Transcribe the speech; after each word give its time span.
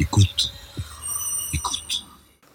Écoute. 0.00 0.50
Écoute. 1.52 2.06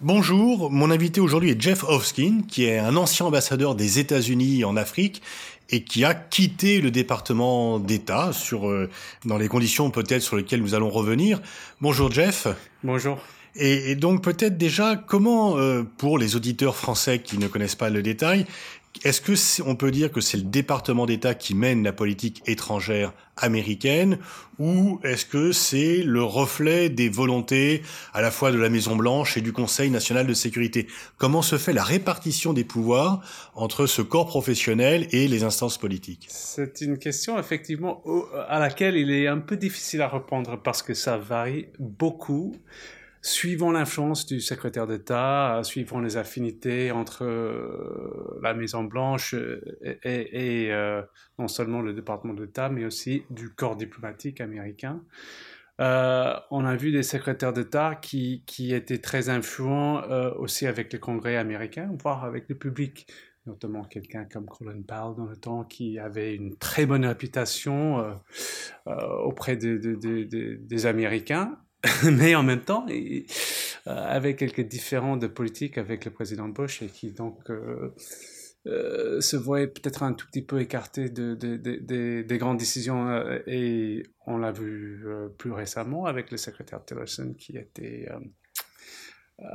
Bonjour, 0.02 0.72
mon 0.72 0.90
invité 0.90 1.22
aujourd'hui 1.22 1.52
est 1.52 1.62
Jeff 1.62 1.84
Hofskin, 1.84 2.42
qui 2.48 2.66
est 2.66 2.80
un 2.80 2.96
ancien 2.96 3.28
ambassadeur 3.28 3.76
des 3.76 4.00
États-Unis 4.00 4.64
en 4.64 4.76
Afrique 4.76 5.22
et 5.70 5.84
qui 5.84 6.04
a 6.04 6.16
quitté 6.16 6.82
le 6.82 6.90
département 6.90 7.78
d'État 7.78 8.34
sur 8.34 8.68
euh, 8.68 8.90
dans 9.26 9.38
les 9.38 9.48
conditions 9.48 9.92
peut-être 9.92 10.24
sur 10.24 10.38
lesquelles 10.38 10.62
nous 10.62 10.74
allons 10.74 10.90
revenir. 10.90 11.40
Bonjour 11.82 12.12
Jeff. 12.12 12.48
Bonjour. 12.84 13.20
Et, 13.56 13.92
et 13.92 13.96
donc 13.96 14.24
peut-être 14.24 14.58
déjà 14.58 14.96
comment 14.96 15.60
euh, 15.60 15.84
pour 16.00 16.18
les 16.18 16.36
auditeurs 16.36 16.76
français 16.76 17.20
qui 17.20 17.38
ne 17.38 17.48
connaissent 17.48 17.76
pas 17.76 17.92
le 17.92 18.02
détail, 18.02 18.48
est-ce 19.04 19.22
que 19.22 19.34
on 19.64 19.76
peut 19.76 19.92
dire 19.92 20.12
que 20.12 20.22
c'est 20.22 20.38
le 20.38 20.44
département 20.44 21.06
d'État 21.06 21.34
qui 21.34 21.54
mène 21.56 21.84
la 21.84 21.94
politique 21.94 22.42
étrangère 22.46 23.14
américaine 23.38 24.20
ou 24.58 25.00
est-ce 25.04 25.26
que 25.26 25.52
c'est 25.52 26.02
le 26.04 26.24
reflet 26.24 26.90
des 26.90 27.10
volontés 27.10 27.82
à 28.14 28.22
la 28.22 28.32
fois 28.32 28.52
de 28.52 28.58
la 28.58 28.70
Maison 28.70 28.96
Blanche 28.96 29.36
et 29.36 29.42
du 29.42 29.52
Conseil 29.52 29.90
national 29.90 30.26
de 30.26 30.34
sécurité? 30.34 30.88
Comment 31.18 31.42
se 31.42 31.58
fait 31.58 31.74
la 31.74 31.84
répartition 31.84 32.54
des 32.54 32.64
pouvoirs 32.64 33.22
entre 33.54 33.86
ce 33.86 34.02
corps 34.02 34.28
professionnel 34.28 35.08
et 35.12 35.28
les 35.28 35.44
instances 35.44 35.78
politiques? 35.78 36.28
C'est 36.30 36.82
une 36.82 36.98
question 36.98 37.38
effectivement 37.38 38.02
à 38.48 38.60
laquelle 38.60 38.96
il 38.96 39.12
est 39.12 39.28
un 39.28 39.40
peu 39.40 39.58
difficile 39.58 40.02
à 40.02 40.08
répondre 40.08 40.58
parce 40.64 40.82
que 40.82 40.94
ça 40.94 41.18
varie 41.18 41.68
beaucoup 41.80 42.56
suivant 43.26 43.72
l'influence 43.72 44.28
du 44.28 44.40
secrétaire 44.40 44.86
d'État, 44.86 45.60
suivant 45.64 46.00
les 46.00 46.16
affinités 46.16 46.92
entre 46.92 47.26
euh, 47.26 48.40
la 48.44 48.54
Maison 48.54 48.84
Blanche 48.84 49.34
et, 50.04 50.68
euh, 50.72 51.02
non 51.40 51.48
seulement 51.48 51.82
le 51.82 51.94
département 51.94 52.36
d'État, 52.36 52.70
mais 52.70 52.86
aussi 52.86 53.24
du 53.32 53.50
corps 53.50 53.78
diplomatique 53.78 54.42
américain. 54.42 55.02
Euh, 55.82 56.36
on 56.52 56.66
a 56.66 56.76
vu 56.76 56.92
des 56.92 57.02
secrétaires 57.02 57.52
d'État 57.52 57.96
qui, 57.96 58.44
qui, 58.46 58.76
étaient 58.76 59.00
très 59.00 59.30
influents 59.30 60.04
aussi 60.38 60.68
avec 60.68 60.94
le 60.94 61.00
Congrès 61.00 61.36
américain, 61.36 61.90
voire 62.00 62.26
avec 62.26 62.48
le 62.48 62.56
public 62.56 63.08
notamment 63.48 63.84
quelqu'un 63.84 64.26
comme 64.26 64.46
Colin 64.46 64.82
Powell 64.82 65.16
dans 65.16 65.26
le 65.26 65.36
temps 65.36 65.64
qui 65.64 66.00
avait 66.00 66.34
une 66.34 66.58
très 66.58 66.86
bonne 66.88 67.06
réputation 67.06 68.18
auprès 68.88 69.56
des 69.56 70.86
Américains 70.86 71.58
mais 72.04 72.36
en 72.36 72.44
même 72.44 72.62
temps, 72.62 72.86
euh, 72.90 73.24
avec 73.86 74.38
quelques 74.38 74.62
différends 74.68 75.18
de 75.18 75.28
politique 75.28 75.78
avec 75.78 76.06
le 76.06 76.12
président 76.12 76.48
Bush 76.48 76.82
et 76.82 76.88
qui 76.88 77.12
donc 77.12 77.40
euh, 77.50 77.94
euh, 78.68 79.22
se 79.22 79.36
voyait 79.36 79.68
peut-être 79.68 80.04
un 80.04 80.14
tout 80.14 80.26
petit 80.28 80.42
peu 80.42 80.60
écarté 80.60 81.10
de, 81.10 81.36
des 81.36 82.38
grandes 82.38 82.58
décisions. 82.58 83.08
et 83.48 84.04
on 84.26 84.38
l'a 84.38 84.52
vu 84.52 85.06
plus 85.38 85.52
récemment 85.52 86.06
avec 86.06 86.32
le 86.32 86.38
secrétaire 86.38 86.84
Tillerson 86.84 87.36
qui 87.38 87.58
était 87.58 88.08
euh, 89.42 89.46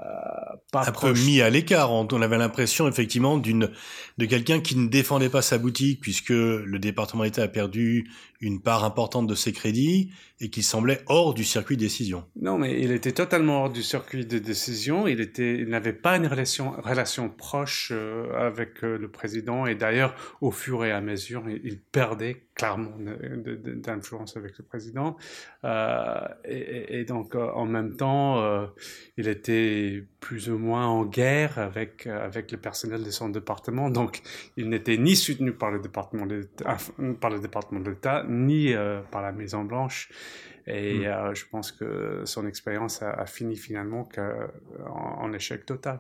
pas 0.73 0.87
un 0.87 0.93
peu 0.93 1.15
mis 1.15 1.41
à 1.41 1.49
l'écart. 1.49 1.91
On, 1.91 2.07
avait 2.21 2.37
l'impression 2.37 2.87
effectivement 2.87 3.39
d'une 3.39 3.71
de 4.19 4.27
quelqu'un 4.27 4.61
qui 4.61 4.77
ne 4.77 4.89
défendait 4.89 5.31
pas 5.31 5.41
sa 5.41 5.57
boutique 5.57 6.01
puisque 6.01 6.29
le 6.31 6.79
département 6.79 7.25
d'État 7.25 7.45
a 7.45 7.49
perdu 7.49 8.11
une 8.41 8.61
part 8.61 8.85
importante 8.85 9.27
de 9.27 9.35
ses 9.35 9.53
crédits 9.53 10.11
et 10.41 10.49
qui 10.49 10.63
semblait 10.63 11.03
hors 11.07 11.35
du 11.35 11.45
circuit 11.45 11.77
de 11.77 11.83
décision. 11.83 12.25
Non, 12.41 12.57
mais 12.57 12.81
il 12.81 12.91
était 12.93 13.13
totalement 13.13 13.65
hors 13.65 13.71
du 13.71 13.83
circuit 13.83 14.25
de 14.25 14.39
décision. 14.39 15.07
Il 15.07 15.69
n'avait 15.69 15.93
pas 15.93 16.17
une 16.17 16.27
relation 16.27 17.29
proche 17.29 17.93
euh, 17.95 18.33
avec 18.35 18.83
euh, 18.83 18.97
le 18.97 19.09
président 19.09 19.67
et 19.67 19.75
d'ailleurs 19.75 20.15
au 20.41 20.51
fur 20.51 20.85
et 20.85 20.93
à 20.93 21.01
mesure 21.01 21.45
il, 21.49 21.79
perdait 21.79 22.45
clairement 22.55 22.93
d'influence 22.99 24.37
avec 24.37 24.59
le 24.59 24.65
président 24.65 25.17
et, 25.65 27.01
et, 27.01 27.05
donc 27.05 27.35
en 27.35 27.65
même 27.65 27.97
temps 27.97 28.71
il 29.17 29.29
était 29.29 30.05
plus 30.21 30.51
ou 30.51 30.59
moins 30.59 30.87
en 30.87 31.05
guerre 31.05 31.59
avec, 31.59 32.07
euh, 32.07 32.25
avec 32.25 32.53
le 32.53 32.59
personnel 32.59 33.03
de 33.03 33.11
son 33.11 33.29
département. 33.29 33.91
Donc, 33.91 34.23
il 34.57 34.69
n'était 34.69 34.97
ni 34.97 35.17
soutenu 35.17 35.53
par 35.53 35.71
le 35.71 35.81
département 35.81 36.27
par 37.21 37.31
le 37.31 37.41
département 37.41 37.81
d'État, 37.81 38.23
ni 38.31 38.73
euh, 38.73 39.01
par 39.11 39.23
la 39.23 39.33
Maison 39.33 39.65
Blanche. 39.65 40.09
Et 40.67 41.01
hmm. 41.01 41.05
euh, 41.05 41.35
je 41.35 41.45
pense 41.51 41.73
que 41.73 42.23
son 42.25 42.47
expérience 42.47 43.03
a, 43.03 43.27
fini 43.27 43.57
finalement 43.57 44.09
en, 44.89 45.33
échec 45.33 45.67
total. 45.67 45.99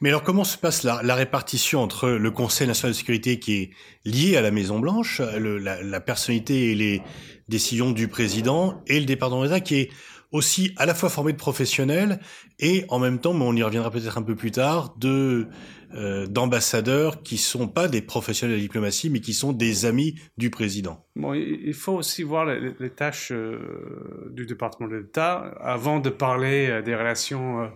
Mais 0.00 0.08
alors, 0.08 0.22
comment 0.22 0.44
se 0.44 0.56
passe 0.56 0.82
la, 0.82 1.00
la, 1.02 1.14
répartition 1.14 1.82
entre 1.82 2.08
le 2.08 2.30
Conseil 2.30 2.66
national 2.66 2.92
de 2.92 2.96
sécurité 2.96 3.38
qui 3.38 3.56
est 3.56 3.70
lié 4.04 4.36
à 4.36 4.40
la 4.40 4.50
Maison 4.50 4.78
Blanche, 4.78 5.20
la, 5.20 5.82
la 5.82 6.00
personnalité 6.00 6.70
et 6.70 6.74
les 6.74 7.02
décisions 7.48 7.90
du 7.90 8.08
président, 8.08 8.82
et 8.86 8.98
le 8.98 9.06
département 9.06 9.42
d'État 9.42 9.60
qui 9.60 9.76
est 9.80 9.90
aussi 10.32 10.72
à 10.76 10.86
la 10.86 10.94
fois 10.94 11.08
formé 11.08 11.32
de 11.32 11.38
professionnels 11.38 12.20
et 12.58 12.84
en 12.88 12.98
même 12.98 13.18
temps, 13.18 13.32
mais 13.32 13.44
on 13.44 13.54
y 13.54 13.62
reviendra 13.62 13.90
peut-être 13.90 14.18
un 14.18 14.22
peu 14.22 14.36
plus 14.36 14.50
tard, 14.50 14.94
de 14.98 15.48
euh, 15.94 16.26
d'ambassadeurs 16.26 17.22
qui 17.22 17.38
sont 17.38 17.66
pas 17.66 17.88
des 17.88 18.02
professionnels 18.02 18.56
de 18.56 18.60
la 18.60 18.62
diplomatie, 18.62 19.08
mais 19.08 19.20
qui 19.20 19.32
sont 19.32 19.52
des 19.52 19.86
amis 19.86 20.16
du 20.36 20.50
président. 20.50 21.04
Bon, 21.16 21.32
il 21.32 21.72
faut 21.72 21.94
aussi 21.94 22.22
voir 22.22 22.44
les, 22.44 22.90
tâches 22.90 23.32
euh, 23.32 24.28
du 24.30 24.44
département 24.44 24.88
de 24.88 24.96
l'État 24.96 25.38
avant 25.60 25.98
de 25.98 26.10
parler 26.10 26.68
euh, 26.68 26.82
des 26.82 26.94
relations 26.94 27.70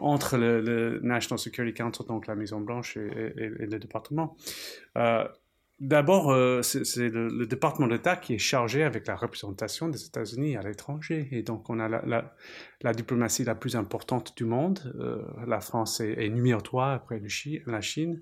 entre 0.00 0.38
le, 0.38 1.00
National 1.02 1.38
Security 1.38 1.74
Council, 1.74 2.06
donc 2.06 2.26
la 2.26 2.34
Maison 2.34 2.60
Blanche, 2.60 2.96
et 2.96 3.66
le 3.66 3.78
département. 3.78 4.36
D'abord, 5.80 6.30
euh, 6.30 6.60
c'est 6.60 7.08
le, 7.08 7.46
département 7.46 7.88
d'État 7.88 8.14
qui 8.14 8.34
est 8.34 8.38
chargé 8.38 8.82
avec 8.82 9.06
la 9.06 9.16
représentation 9.16 9.88
des 9.88 10.04
États-Unis 10.04 10.58
à 10.58 10.62
l'étranger. 10.62 11.26
Et 11.32 11.42
donc, 11.42 11.70
on 11.70 11.80
a 11.80 11.88
la, 11.88 12.92
diplomatie 12.92 13.44
la 13.44 13.54
plus 13.54 13.76
importante 13.76 14.36
du 14.36 14.44
monde. 14.44 14.92
Euh, 15.00 15.22
la 15.46 15.60
France 15.60 16.00
est, 16.00 16.28
numéro 16.28 16.60
3 16.60 16.92
après 16.92 17.22
la 17.66 17.80
Chine. 17.80 18.20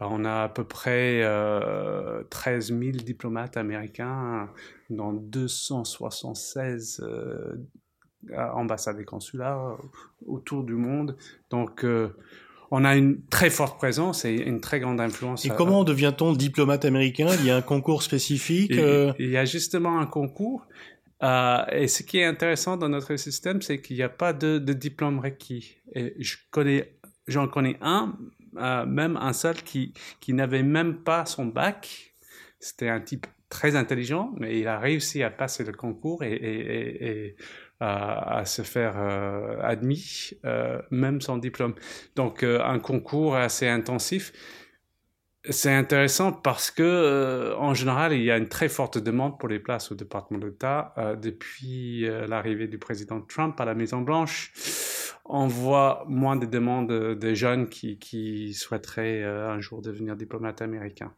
on 0.00 0.24
a 0.24 0.42
à 0.42 0.48
peu 0.48 0.64
près 0.64 1.20
13 1.20 2.72
euh, 2.72 2.80
000 2.80 2.96
diplomates 3.04 3.56
américains 3.56 4.50
dans 4.90 5.12
276 5.12 7.06
ambassades 8.36 8.98
et 8.98 9.04
consulats 9.04 9.76
autour 10.26 10.64
du 10.64 10.74
monde. 10.74 11.16
Donc, 11.50 11.86
on 12.70 12.84
a 12.84 12.96
une 12.96 13.20
très 13.26 13.50
forte 13.50 13.78
présence 13.78 14.24
et 14.24 14.32
une 14.32 14.60
très 14.60 14.80
grande 14.80 15.00
influence. 15.00 15.44
Et 15.44 15.50
comment 15.50 15.84
devient-on 15.84 16.32
diplomate 16.32 16.84
américain? 16.84 17.28
Il 17.40 17.46
y 17.46 17.50
a 17.50 17.56
un 17.56 17.62
concours 17.62 18.02
spécifique 18.02 18.72
euh? 18.72 19.12
Il 19.18 19.30
y 19.30 19.36
a 19.36 19.44
justement 19.44 20.00
un 20.00 20.06
concours. 20.06 20.66
Euh, 21.22 21.64
et 21.72 21.88
ce 21.88 22.02
qui 22.02 22.18
est 22.18 22.24
intéressant 22.24 22.76
dans 22.76 22.88
notre 22.88 23.16
système, 23.16 23.62
c'est 23.62 23.80
qu'il 23.80 23.96
n'y 23.96 24.02
a 24.02 24.08
pas 24.08 24.32
de, 24.32 24.58
diplôme 24.58 25.18
requis. 25.18 25.76
Et 25.94 26.14
je 26.18 26.36
connais, 26.50 26.92
j'en 27.26 27.48
connais 27.48 27.76
un, 27.80 28.16
euh, 28.58 28.84
même 28.84 29.16
un 29.16 29.32
seul 29.32 29.56
qui, 29.62 29.94
qui 30.20 30.32
n'avait 30.32 30.62
même 30.62 30.96
pas 30.96 31.24
son 31.24 31.46
bac. 31.46 32.14
C'était 32.58 32.88
un 32.88 33.00
type 33.00 33.26
très 33.48 33.76
intelligent, 33.76 34.32
mais 34.38 34.58
il 34.58 34.68
a 34.68 34.78
réussi 34.78 35.22
à 35.22 35.30
passer 35.30 35.64
le 35.64 35.72
concours 35.72 36.24
et, 36.24 36.34
et 36.34 37.36
à, 37.80 38.44
se 38.44 38.62
faire 38.62 38.94
euh, 38.96 39.60
admis, 39.62 40.30
euh, 40.44 40.80
même 40.90 41.20
sans 41.20 41.36
diplôme. 41.36 41.74
Donc 42.14 42.42
euh, 42.42 42.62
un 42.62 42.78
concours 42.78 43.36
assez 43.36 43.68
intensif. 43.68 44.32
C'est 45.48 45.72
intéressant 45.72 46.32
parce 46.32 46.72
que, 46.72 47.54
en 47.56 47.72
général, 47.72 48.12
il 48.12 48.24
y 48.24 48.32
a 48.32 48.36
une 48.36 48.48
très 48.48 48.68
forte 48.68 48.98
demande 48.98 49.38
pour 49.38 49.48
les 49.48 49.60
places 49.60 49.92
au 49.92 49.94
département 49.94 50.40
d'État 50.40 50.92
depuis 51.22 52.04
l'arrivée 52.26 52.66
du 52.66 52.78
président 52.78 53.20
Trump 53.20 53.60
à 53.60 53.64
la 53.64 53.74
Maison 53.74 54.00
Blanche 54.00 54.52
on 55.28 55.46
voit 55.46 56.04
moins 56.08 56.36
de 56.36 56.46
demandes 56.46 56.88
de 56.88 57.34
jeunes 57.34 57.68
qui, 57.68 58.54
souhaiteraient 58.54 59.22
euh, 59.22 59.50
un 59.50 59.60
jour 59.60 59.82
devenir 59.82 60.16
diplomate 60.16 60.62
américain. 60.62 61.12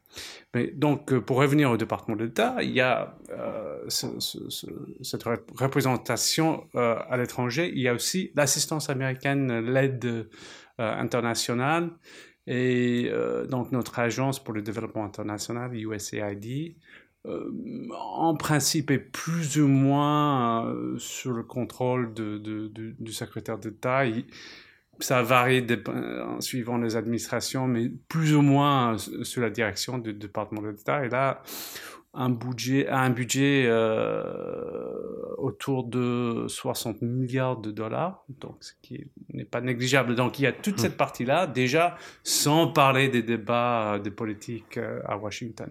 Mais 0.54 0.68
donc, 0.68 1.12
euh, 1.12 1.20
pour 1.20 1.36
revenir 1.38 1.70
au 1.70 1.76
département 1.76 2.16
d'État, 2.16 2.56
il 2.62 2.70
y 2.70 2.80
a 2.80 3.16
euh, 3.30 3.88
cette 3.88 5.22
représentation 5.22 6.66
à 6.74 7.16
l'étranger. 7.16 7.70
Il 7.74 7.80
y 7.80 7.88
a 7.88 7.94
aussi 7.94 8.32
l'assistance 8.34 8.90
américaine, 8.90 9.60
l'aide 9.60 10.28
internationale. 10.78 11.90
Et 12.46 13.10
donc, 13.50 13.72
notre 13.72 13.98
agence 13.98 14.42
pour 14.42 14.54
le 14.54 14.62
développement 14.62 15.04
international, 15.04 15.74
USAID, 15.74 16.46
euh, 16.46 17.07
en 17.92 18.34
principe 18.34 18.90
est 18.90 18.98
plus 18.98 19.58
ou 19.58 19.68
moins 19.68 20.66
euh, 20.66 20.98
sur 20.98 21.32
le 21.32 21.42
contrôle 21.42 22.14
de, 22.14 22.38
du 22.98 23.12
secrétaire 23.12 23.58
d'État. 23.58 24.02
Ça 25.00 25.22
varie 25.22 25.64
en 25.86 26.40
suivant 26.40 26.76
les 26.76 26.96
administrations, 26.96 27.68
mais 27.68 27.90
plus 28.08 28.34
ou 28.34 28.42
moins 28.42 28.94
euh, 28.94 29.24
sous 29.24 29.40
la 29.40 29.50
direction 29.50 29.98
du 29.98 30.12
département 30.12 30.62
d'État. 30.62 31.04
Et 31.04 31.08
là, 31.08 31.42
un 32.14 32.30
budget, 32.30 32.88
un 32.88 33.10
budget 33.10 33.70
autour 35.36 35.84
de 35.84 36.46
60 36.48 37.02
milliards 37.02 37.58
de 37.58 37.70
dollars, 37.70 38.24
donc 38.28 38.56
ce 38.60 38.72
qui 38.82 39.06
n'est 39.32 39.44
pas 39.44 39.60
négligeable. 39.60 40.14
Donc 40.16 40.38
il 40.38 40.42
y 40.42 40.46
a 40.46 40.52
toute 40.52 40.80
cette 40.80 40.96
partie-là, 40.96 41.46
déjà 41.46 41.96
sans 42.24 42.68
parler 42.68 43.08
des 43.08 43.22
débats 43.22 44.00
de 44.02 44.10
politique 44.10 44.80
à 45.04 45.16
Washington. 45.16 45.70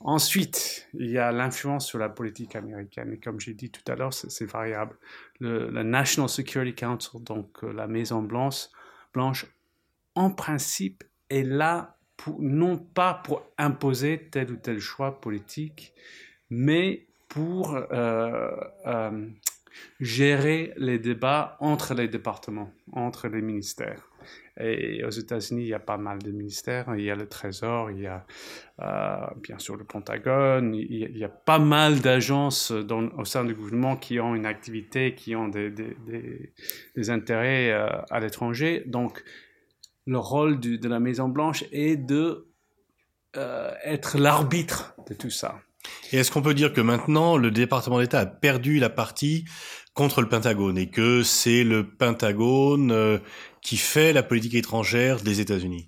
Ensuite, 0.00 0.88
il 0.94 1.10
y 1.10 1.18
a 1.18 1.32
l'influence 1.32 1.86
sur 1.86 1.98
la 1.98 2.08
politique 2.08 2.56
américaine. 2.56 3.12
Et 3.12 3.18
comme 3.18 3.40
j'ai 3.40 3.54
dit 3.54 3.70
tout 3.70 3.82
à 3.90 3.94
l'heure, 3.94 4.14
c'est 4.14 4.46
variable. 4.46 4.96
Le, 5.40 5.82
National 5.82 6.28
Security 6.28 6.74
Council, 6.74 7.22
donc 7.22 7.62
euh, 7.62 7.72
la 7.72 7.86
Maison 7.86 8.22
Blanche, 8.22 9.46
en 10.14 10.30
principe, 10.30 11.04
est 11.30 11.42
là 11.42 11.96
non 12.38 12.78
pas 12.78 13.14
pour 13.14 13.42
imposer 13.58 14.28
tel 14.30 14.50
ou 14.50 14.56
tel 14.56 14.80
choix 14.80 15.20
politique, 15.20 15.92
mais 16.50 17.06
pour 17.28 17.76
euh, 17.76 18.50
euh, 18.86 19.28
gérer 20.00 20.72
les 20.76 20.98
débats 20.98 21.56
entre 21.60 21.94
les 21.94 22.08
départements, 22.08 22.72
entre 22.92 23.28
les 23.28 23.42
ministères. 23.42 24.08
Et 24.58 25.04
aux 25.04 25.10
États-Unis, 25.10 25.62
il 25.62 25.68
y 25.68 25.74
a 25.74 25.78
pas 25.78 25.98
mal 25.98 26.18
de 26.18 26.30
ministères. 26.30 26.86
Il 26.96 27.04
y 27.04 27.10
a 27.10 27.14
le 27.14 27.28
Trésor, 27.28 27.90
il 27.90 28.00
y 28.00 28.06
a 28.06 28.26
euh, 28.80 29.26
bien 29.42 29.58
sûr 29.58 29.76
le 29.76 29.84
Pentagone, 29.84 30.74
il 30.74 31.16
y 31.16 31.24
a, 31.24 31.28
pas 31.28 31.58
mal 31.58 32.00
d'agences 32.00 32.70
au 32.70 33.24
sein 33.24 33.44
du 33.44 33.54
gouvernement 33.54 33.96
qui 33.96 34.18
ont 34.20 34.34
une 34.34 34.46
activité, 34.46 35.14
qui 35.14 35.36
ont 35.36 35.48
des, 35.48 35.74
intérêts 37.08 37.70
euh, 37.70 37.88
à 38.10 38.20
l'étranger. 38.20 38.82
Donc, 38.86 39.22
le 40.06 40.18
rôle 40.18 40.60
de 40.60 40.88
la 40.88 41.00
Maison-Blanche 41.00 41.64
est 41.72 41.96
de 41.96 42.46
euh, 43.36 43.70
être 43.84 44.18
l'arbitre 44.18 44.94
de 45.08 45.14
tout 45.14 45.30
ça. 45.30 45.56
Et 46.12 46.18
est-ce 46.18 46.30
qu'on 46.30 46.42
peut 46.42 46.54
dire 46.54 46.72
que 46.72 46.80
maintenant, 46.80 47.36
le 47.36 47.50
département 47.50 47.98
d'État 47.98 48.20
a 48.20 48.26
perdu 48.26 48.78
la 48.78 48.88
partie 48.88 49.44
contre 49.96 50.20
le 50.20 50.28
Pentagone 50.28 50.76
et 50.76 50.90
que 50.90 51.22
c'est 51.22 51.64
le 51.64 51.84
Pentagone 51.84 52.92
euh, 52.92 53.18
qui 53.62 53.78
fait 53.78 54.12
la 54.12 54.22
politique 54.22 54.54
étrangère 54.54 55.22
des 55.22 55.40
États-Unis 55.40 55.84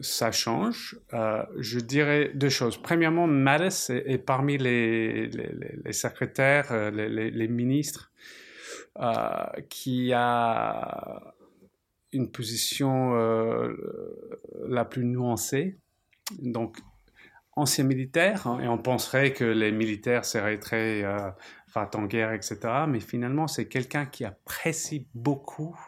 ça 0.00 0.32
change. 0.32 0.98
Euh, 1.12 1.42
je 1.58 1.78
dirais 1.78 2.30
deux 2.32 2.48
choses. 2.48 2.78
Premièrement, 2.78 3.26
Mattis 3.26 3.92
est, 3.92 4.16
parmi 4.16 4.56
les, 4.56 5.28
secrétaires, 5.92 6.72
euh, 6.72 6.90
les, 6.90 7.48
ministres, 7.48 8.10
qui 9.68 10.14
a 10.14 11.34
une 12.14 12.30
position 12.30 13.12
la 14.66 14.86
plus 14.86 15.04
nuancée. 15.04 15.76
Donc, 16.40 16.78
ancien 17.56 17.84
militaire, 17.84 18.46
hein, 18.46 18.60
et 18.62 18.68
on 18.68 18.78
penserait 18.78 19.32
que 19.32 19.44
les 19.44 19.72
militaires 19.72 20.24
seraient 20.24 20.58
très 20.58 21.02
en 21.94 22.06
guerre, 22.06 22.32
etc. 22.32 22.58
Mais 22.88 23.00
finalement, 23.00 23.46
c'est 23.46 23.66
quelqu'un 23.66 24.06
qui 24.06 24.24
apprécie 24.24 25.06
beaucoup 25.14 25.78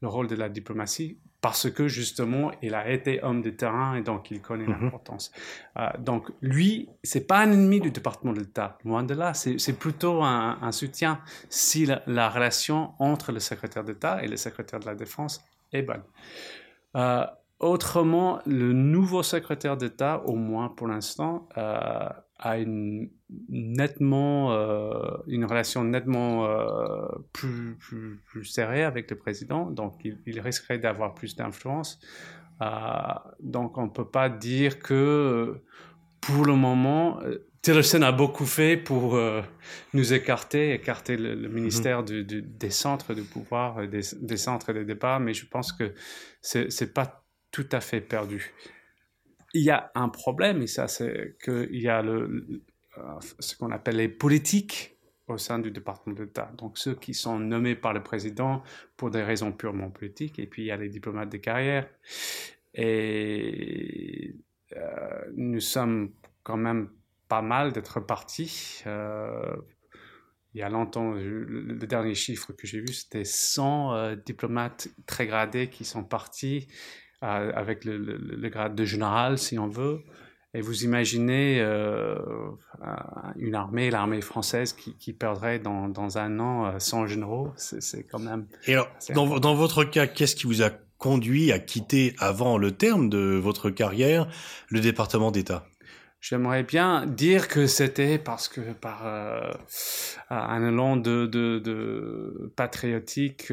le 0.00 0.08
rôle 0.08 0.26
de 0.26 0.36
la 0.36 0.48
diplomatie 0.48 1.18
parce 1.40 1.70
que 1.70 1.88
justement, 1.88 2.50
il 2.60 2.74
a 2.74 2.90
été 2.90 3.22
homme 3.22 3.40
de 3.40 3.48
terrain 3.48 3.94
et 3.94 4.02
donc 4.02 4.30
il 4.30 4.42
connaît 4.42 4.66
mhm. 4.66 4.82
l'importance. 4.82 5.32
Euh, 5.78 5.88
donc 5.98 6.30
lui, 6.42 6.90
c'est 7.02 7.26
pas 7.26 7.38
un 7.38 7.50
ennemi 7.50 7.80
du 7.80 7.90
département 7.90 8.34
de 8.34 8.40
l'État, 8.40 8.76
loin 8.84 9.02
de 9.02 9.14
là. 9.14 9.32
C'est 9.32 9.78
plutôt 9.78 10.22
un, 10.22 10.72
soutien 10.72 11.20
si 11.48 11.86
la, 11.86 12.28
relation 12.28 12.92
entre 12.98 13.32
le 13.32 13.40
secrétaire 13.40 13.84
d'État 13.84 14.22
et 14.22 14.28
le 14.28 14.36
secrétaire 14.36 14.80
de 14.80 14.86
la 14.86 14.94
Défense 14.94 15.42
est 15.72 15.82
bonne. 15.82 16.02
Euh, 16.96 17.24
autrement, 17.60 18.40
le 18.46 18.72
nouveau 18.72 19.22
secrétaire 19.22 19.76
d'État, 19.76 20.22
au 20.24 20.34
moins 20.34 20.68
pour 20.70 20.88
l'instant, 20.88 21.48
euh, 21.58 22.08
a 22.38 22.58
une, 22.58 23.10
nettement, 23.50 24.52
euh, 24.52 25.18
une 25.26 25.44
relation 25.44 25.84
nettement 25.84 26.46
euh, 26.46 27.06
plus, 27.34 27.76
plus, 28.24 28.44
serrée 28.44 28.82
avec 28.82 29.10
le 29.10 29.16
président, 29.18 29.70
donc 29.70 30.00
il, 30.04 30.40
risquerait 30.40 30.78
d'avoir 30.78 31.14
plus 31.14 31.36
d'influence. 31.36 32.00
Donc 33.40 33.78
on 33.78 33.84
ne 33.84 33.90
peut 33.90 34.08
pas 34.08 34.28
dire 34.28 34.78
que 34.78 35.60
pour 36.20 36.44
le 36.44 36.54
moment, 36.54 37.20
Tillerson 37.62 38.02
a 38.02 38.12
beaucoup 38.12 38.44
fait 38.44 38.76
pour 38.76 39.18
nous 39.94 40.12
écarter, 40.12 40.74
écarter 40.74 41.16
le, 41.16 41.34
mm-hmm. 41.34 41.52
ministère 41.52 42.04
du, 42.04 42.24
des 42.24 42.70
centres 42.70 43.14
de 43.14 43.22
pouvoir, 43.22 43.86
des, 43.88 44.02
des 44.20 44.36
centres 44.36 44.72
de 44.74 44.82
débat, 44.82 45.18
mais 45.18 45.32
je 45.32 45.46
pense 45.46 45.72
que 45.72 45.94
ce 46.42 46.58
n'est 46.58 46.90
pas 46.90 47.19
tout 47.50 47.68
à 47.72 47.80
fait 47.80 48.00
perdu 48.00 48.52
il 49.52 49.62
y 49.62 49.70
a 49.70 49.90
un 49.94 50.08
problème, 50.08 50.62
et 50.62 50.66
ça, 50.66 50.88
c'est 50.88 51.36
qu'il 51.42 51.80
y 51.80 51.88
a 51.88 52.02
le, 52.02 52.62
euh, 52.98 53.02
ce 53.38 53.56
qu'on 53.56 53.70
appelle 53.70 53.96
les 53.96 54.08
politiques 54.08 54.96
au 55.26 55.38
sein 55.38 55.58
du 55.58 55.70
département 55.70 56.14
d'État. 56.14 56.52
Donc, 56.56 56.78
ceux 56.78 56.94
qui 56.94 57.14
sont 57.14 57.38
nommés 57.38 57.76
par 57.76 57.92
le 57.92 58.02
président 58.02 58.62
pour 58.96 59.10
des 59.10 59.22
raisons 59.22 59.52
purement 59.52 59.90
politiques, 59.90 60.38
et 60.38 60.46
puis 60.46 60.62
il 60.62 60.66
y 60.66 60.70
a 60.70 60.76
les 60.76 60.88
diplomates 60.88 61.30
de 61.30 61.36
carrière. 61.36 61.88
Et 62.74 64.36
euh, 64.76 65.24
nous 65.34 65.60
sommes 65.60 66.12
quand 66.42 66.56
même 66.56 66.90
pas 67.28 67.42
mal 67.42 67.72
d'être 67.72 68.00
partis. 68.00 68.82
Euh, 68.86 69.56
il 70.54 70.60
y 70.60 70.62
a 70.62 70.68
longtemps, 70.68 71.12
le, 71.12 71.74
dernier 71.86 72.14
chiffre 72.14 72.52
que 72.52 72.66
j'ai 72.66 72.80
vu, 72.80 72.92
c'était 72.92 73.24
100 73.24 74.16
diplomates 74.26 74.88
très 75.06 75.28
gradés 75.28 75.70
qui 75.70 75.84
sont 75.84 76.02
partis 76.02 76.66
avec 77.20 77.84
le, 77.84 78.48
grade 78.48 78.74
de 78.74 78.84
général, 78.84 79.38
si 79.38 79.58
on 79.58 79.68
veut. 79.68 80.00
Et 80.52 80.62
vous 80.62 80.82
imaginez 80.82 81.60
euh, 81.60 82.16
une 83.36 83.54
armée, 83.54 83.88
l'armée 83.88 84.20
française, 84.20 84.72
qui, 84.72 84.96
qui 84.96 85.12
perdrait 85.12 85.60
dans, 85.60 85.88
dans, 85.88 86.18
un 86.18 86.40
an 86.40 86.78
100 86.78 87.02
euh, 87.02 87.06
généraux. 87.06 87.52
C'est 87.56 88.02
quand 88.02 88.18
même. 88.18 88.46
Et 88.66 88.72
alors, 88.72 88.88
dans, 89.14 89.38
dans, 89.38 89.54
votre 89.54 89.84
cas, 89.84 90.08
qu'est-ce 90.08 90.34
qui 90.34 90.48
vous 90.48 90.62
a 90.62 90.70
conduit 90.98 91.52
à 91.52 91.60
quitter, 91.60 92.16
avant 92.18 92.58
le 92.58 92.72
terme 92.72 93.08
de 93.08 93.36
votre 93.36 93.70
carrière, 93.70 94.26
le 94.68 94.80
département 94.80 95.30
d'État? 95.30 95.66
J'aimerais 96.20 96.64
bien 96.64 97.06
dire 97.06 97.46
que 97.48 97.66
c'était 97.66 98.18
parce 98.18 98.48
que 98.48 98.72
par 98.72 99.06
euh, 99.06 99.52
un 100.30 100.68
élan 100.68 100.96
de, 100.96 101.26
de, 101.26 101.60
de 101.60 102.52
patriotique, 102.56 103.52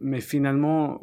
mais 0.00 0.20
finalement, 0.20 1.02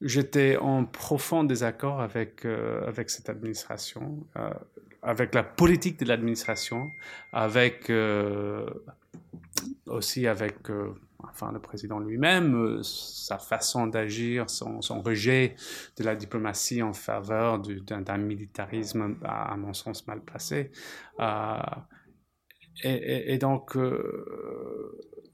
j'étais 0.00 0.56
en 0.56 0.84
profond 0.84 1.44
désaccord 1.44 2.00
avec, 2.00 2.44
euh, 2.44 2.86
avec 2.86 3.10
cette 3.10 3.28
administration, 3.28 4.26
euh, 4.36 4.50
avec 5.02 5.34
la 5.34 5.42
politique 5.42 5.98
de 6.00 6.06
l'administration, 6.06 6.90
avec 7.32 7.90
euh, 7.90 8.66
aussi 9.86 10.26
avec 10.26 10.56
enfin, 11.18 11.52
le 11.52 11.60
président 11.60 11.98
lui-même, 11.98 12.82
sa 12.82 13.38
façon 13.38 13.86
d'agir, 13.86 14.50
son, 14.50 14.80
rejet 15.02 15.56
de 15.96 16.04
la 16.04 16.14
diplomatie 16.14 16.82
en 16.82 16.92
faveur 16.92 17.60
d'un 17.60 18.18
militarisme, 18.18 19.16
à, 19.24 19.56
mon 19.56 19.72
sens, 19.72 20.06
mal 20.06 20.20
placé. 20.20 20.70
Et, 22.82 23.38
donc, 23.38 23.76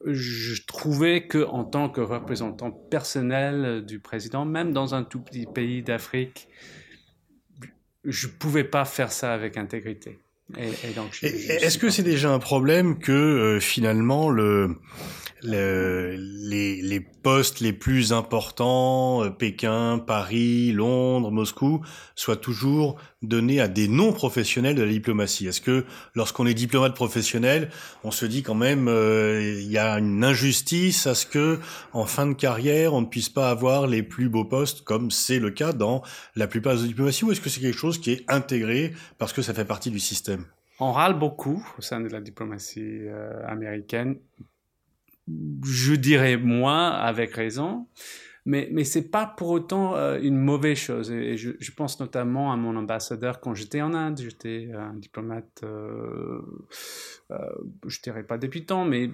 je 0.06 0.62
trouvais 0.66 1.26
que 1.26 1.44
en 1.44 1.64
tant 1.64 1.88
que 1.88 2.00
représentant 2.00 2.70
personnel 2.70 3.84
du 3.84 4.00
président, 4.00 4.44
même 4.44 4.72
dans 4.72 4.94
un 4.94 5.04
tout 5.04 5.20
petit 5.20 5.46
pays 5.46 5.82
d'Afrique, 5.82 6.48
je 8.04 8.26
pouvais 8.26 8.64
pas 8.64 8.84
faire 8.84 9.12
ça 9.12 9.32
avec 9.32 9.56
intégrité. 9.56 10.18
Est-ce 10.56 11.78
que 11.78 11.88
c'est 11.88 12.02
déjà 12.02 12.32
un 12.32 12.38
problème 12.38 12.98
que 12.98 13.12
euh, 13.12 13.60
finalement 13.60 14.28
le 14.28 14.76
les, 15.42 16.82
les, 16.82 17.06
postes 17.22 17.60
les 17.60 17.72
plus 17.72 18.12
importants, 18.12 19.24
euh, 19.24 19.30
Pékin, 19.30 19.98
Paris, 19.98 20.72
Londres, 20.72 21.30
Moscou, 21.30 21.84
soient 22.14 22.36
toujours 22.36 23.00
donnés 23.22 23.60
à 23.60 23.68
des 23.68 23.88
non-professionnels 23.88 24.74
de 24.74 24.82
la 24.82 24.90
diplomatie. 24.90 25.46
Est-ce 25.46 25.60
que 25.60 25.84
lorsqu'on 26.14 26.46
est 26.46 26.54
diplomate 26.54 26.94
professionnel, 26.94 27.70
on 28.04 28.10
se 28.10 28.26
dit 28.26 28.42
quand 28.42 28.54
même 28.54 28.88
euh, 28.88 29.60
il 29.60 29.70
y 29.70 29.78
a 29.78 29.98
une 29.98 30.24
injustice 30.24 31.06
à 31.06 31.14
ce 31.14 31.26
que 31.26 31.58
en 31.92 32.04
fin 32.04 32.26
de 32.26 32.34
carrière, 32.34 32.94
on 32.94 33.00
ne 33.00 33.06
puisse 33.06 33.28
pas 33.28 33.50
avoir 33.50 33.86
les 33.86 34.02
plus 34.02 34.28
beaux 34.28 34.44
postes 34.44 34.82
comme 34.82 35.10
c'est 35.10 35.38
le 35.38 35.50
cas 35.50 35.72
dans 35.72 36.02
la 36.36 36.46
plupart 36.46 36.76
des 36.76 36.88
diplomaties 36.88 37.24
ou 37.24 37.32
est-ce 37.32 37.40
que 37.40 37.48
c'est 37.48 37.60
quelque 37.60 37.78
chose 37.78 38.00
qui 38.00 38.12
est 38.12 38.24
intégré 38.28 38.92
parce 39.18 39.32
que 39.32 39.42
ça 39.42 39.54
fait 39.54 39.64
partie 39.64 39.90
du 39.90 40.00
système? 40.00 40.44
On 40.80 40.90
râle 40.90 41.18
beaucoup 41.18 41.64
au 41.78 41.82
sein 41.82 42.00
de 42.00 42.08
la 42.08 42.20
diplomatie 42.20 42.80
euh, 43.06 43.46
américaine 43.46 44.16
je 45.28 45.94
dirais 45.94 46.36
moins 46.36 46.90
avec 46.90 47.34
raison, 47.34 47.86
mais, 48.44 48.68
mais 48.72 48.82
ce 48.84 48.98
n'est 48.98 49.04
pas 49.04 49.26
pour 49.26 49.50
autant 49.50 49.94
euh, 49.94 50.18
une 50.20 50.36
mauvaise 50.36 50.76
chose. 50.76 51.12
Je, 51.12 51.70
pense 51.70 52.00
notamment 52.00 52.52
à 52.52 52.56
mon 52.56 52.74
ambassadeur 52.76 53.40
quand 53.40 53.54
j'étais 53.54 53.82
en 53.82 53.94
Inde, 53.94 54.20
j'étais 54.20 54.70
un 54.74 54.94
diplomate, 54.94 55.62
euh, 55.62 56.40
euh, 57.30 57.36
je 57.86 57.98
ne 57.98 58.02
dirais 58.02 58.24
pas 58.24 58.38
débutant, 58.38 58.84
mais 58.84 59.10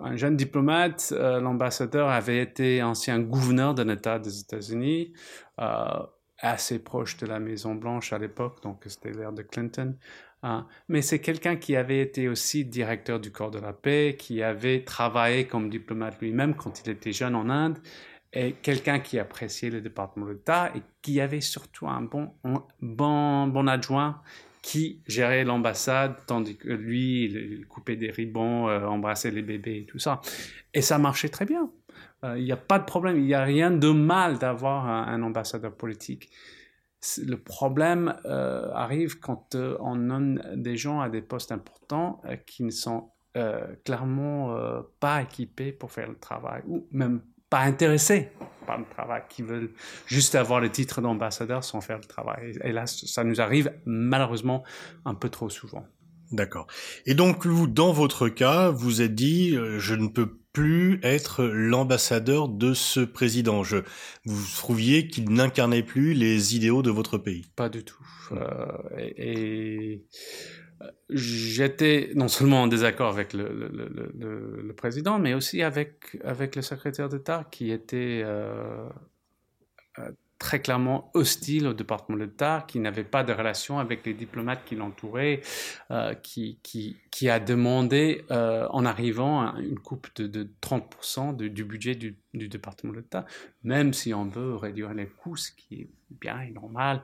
un 0.00 0.16
jeune 0.16 0.36
diplomate. 0.36 1.12
L'ambassadeur 1.16 2.08
avait 2.08 2.42
été 2.42 2.82
ancien 2.82 3.18
gouverneur 3.20 3.74
d'un 3.74 3.88
État 3.88 4.18
des 4.18 4.40
États-Unis 4.40 5.14
assez 6.40 6.78
proche 6.78 7.16
de 7.16 7.26
la 7.26 7.40
Maison 7.40 7.74
Blanche 7.74 8.12
à 8.12 8.18
l'époque, 8.18 8.62
donc 8.62 8.82
c'était 8.86 9.10
l'ère 9.10 9.32
de 9.32 9.42
Clinton. 9.42 9.96
Hein. 10.44 10.66
mais 10.88 11.02
c'est 11.02 11.18
quelqu'un 11.18 11.56
qui 11.56 11.74
avait 11.74 12.00
été 12.00 12.28
aussi 12.28 12.64
directeur 12.64 13.18
du 13.18 13.32
corps 13.32 13.50
de 13.50 13.58
la 13.58 13.72
paix, 13.72 14.14
qui 14.16 14.42
avait 14.42 14.84
travaillé 14.84 15.46
comme 15.46 15.68
diplomate 15.68 16.20
lui-même 16.20 16.54
quand 16.54 16.80
il 16.84 16.90
était 16.90 17.12
jeune 17.12 17.34
en 17.34 17.50
Inde, 17.50 17.78
et 18.32 18.52
quelqu'un 18.52 19.00
qui 19.00 19.18
appréciait 19.18 19.70
le 19.70 19.80
département 19.80 20.26
d'État 20.26 20.70
et 20.76 20.82
qui 21.02 21.20
avait 21.20 21.40
surtout 21.40 21.88
un 21.88 22.02
bon, 22.02 22.30
bon, 22.80 23.46
bon 23.48 23.66
adjoint 23.66 24.22
qui 24.62 25.00
gérait 25.06 25.44
l'ambassade, 25.44 26.16
tandis 26.26 26.56
que 26.56 26.68
lui, 26.68 27.24
il 27.24 27.66
coupait 27.66 27.96
des 27.96 28.10
ribbons, 28.10 28.68
euh, 28.68 28.84
embrassait 28.86 29.30
les 29.30 29.42
bébés 29.42 29.78
et 29.78 29.86
tout 29.86 29.98
ça. 29.98 30.20
Et 30.74 30.82
ça 30.82 30.98
marchait 30.98 31.30
très 31.30 31.46
bien. 31.46 31.70
Il 32.24 32.42
n'y 32.42 32.52
a 32.52 32.56
pas 32.56 32.80
de 32.80 32.84
problème, 32.84 33.16
il 33.16 33.24
n'y 33.24 33.34
a 33.34 33.44
rien 33.44 33.70
de 33.70 33.90
mal 33.90 34.38
d'avoir 34.38 34.88
un, 34.88 35.22
ambassadeur 35.22 35.72
politique. 35.72 36.30
Le 37.24 37.36
problème 37.36 38.16
arrive 38.24 39.20
quand 39.20 39.54
on 39.54 39.96
nomme 39.96 40.42
des 40.54 40.76
gens 40.76 41.00
à 41.00 41.08
des 41.08 41.22
postes 41.22 41.52
importants 41.52 42.20
qui 42.46 42.64
ne 42.64 42.70
sont 42.70 43.10
clairement 43.84 44.82
pas 44.98 45.22
équipés 45.22 45.70
pour 45.72 45.92
faire 45.92 46.08
le 46.08 46.18
travail, 46.18 46.62
ou 46.66 46.86
même 46.90 47.22
pas 47.50 47.60
intéressés 47.60 48.30
par 48.66 48.78
le 48.78 48.84
travail, 48.84 49.22
qui 49.28 49.42
veulent 49.42 49.70
juste 50.06 50.34
avoir 50.34 50.60
le 50.60 50.70
titre 50.70 51.00
d'ambassadeur 51.00 51.64
sans 51.64 51.80
faire 51.80 51.98
le 51.98 52.04
travail. 52.04 52.58
Et 52.62 52.72
là, 52.72 52.86
ça 52.86 53.24
nous 53.24 53.40
arrive 53.40 53.72
malheureusement 53.86 54.64
un 55.04 55.14
peu 55.14 55.30
trop 55.30 55.48
souvent. 55.48 55.86
D'accord. 56.30 56.66
Et 57.06 57.14
donc, 57.14 57.46
vous, 57.46 57.66
dans 57.66 57.92
votre 57.92 58.28
cas, 58.28 58.68
vous 58.68 59.00
êtes 59.00 59.14
dit, 59.14 59.56
euh, 59.56 59.78
je 59.78 59.94
ne 59.94 60.08
peux 60.08 60.38
plus 60.58 60.98
être 61.04 61.44
l'ambassadeur 61.44 62.48
de 62.48 62.74
ce 62.74 62.98
président. 62.98 63.62
Je, 63.62 63.76
vous 64.24 64.56
trouviez 64.56 65.06
qu'il 65.06 65.30
n'incarnait 65.30 65.84
plus 65.84 66.14
les 66.14 66.56
idéaux 66.56 66.82
de 66.82 66.90
votre 66.90 67.16
pays. 67.16 67.46
Pas 67.54 67.68
du 67.68 67.84
tout. 67.84 68.04
Euh, 68.32 68.66
et 68.98 70.02
j'étais 71.10 72.10
non 72.16 72.26
seulement 72.26 72.62
en 72.62 72.66
désaccord 72.66 73.08
avec 73.08 73.34
le, 73.34 74.72
président, 74.76 75.20
mais 75.20 75.32
aussi 75.32 75.62
avec, 75.62 76.18
avec 76.24 76.56
le 76.56 76.62
secrétaire 76.62 77.08
d'État 77.08 77.46
qui 77.52 77.70
était 77.70 78.22
euh, 78.24 78.88
très 80.38 80.60
clairement 80.60 81.10
hostile 81.14 81.66
au 81.66 81.74
département 81.74 82.18
d'État, 82.18 82.64
qui 82.68 82.78
n'avait 82.78 83.04
pas 83.04 83.24
de 83.24 83.32
relation 83.32 83.78
avec 83.78 84.06
les 84.06 84.14
diplomates 84.14 84.64
qui 84.64 84.76
l'entouraient, 84.76 85.40
euh, 85.90 86.14
qui, 86.14 86.58
qui, 86.62 86.96
qui, 87.10 87.28
a 87.28 87.40
demandé 87.40 88.24
en 88.30 88.84
arrivant 88.84 89.54
une 89.56 89.78
coupe 89.78 90.08
de, 90.16 90.26
de 90.26 90.48
30% 90.62 91.36
du 91.36 91.64
budget 91.64 91.94
du, 91.94 92.16
du 92.34 92.48
département 92.48 92.92
d'État, 92.92 93.26
même 93.64 93.92
si 93.92 94.14
on 94.14 94.26
veut 94.26 94.54
réduire 94.54 94.94
les 94.94 95.06
coûts, 95.06 95.36
ce 95.36 95.50
qui 95.52 95.82
est 95.82 95.88
bien 96.20 96.40
et 96.40 96.50
normal, 96.50 97.02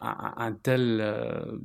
un, 0.00 0.34
un, 0.36 0.52
tel 0.52 0.98
euh, 1.00 1.58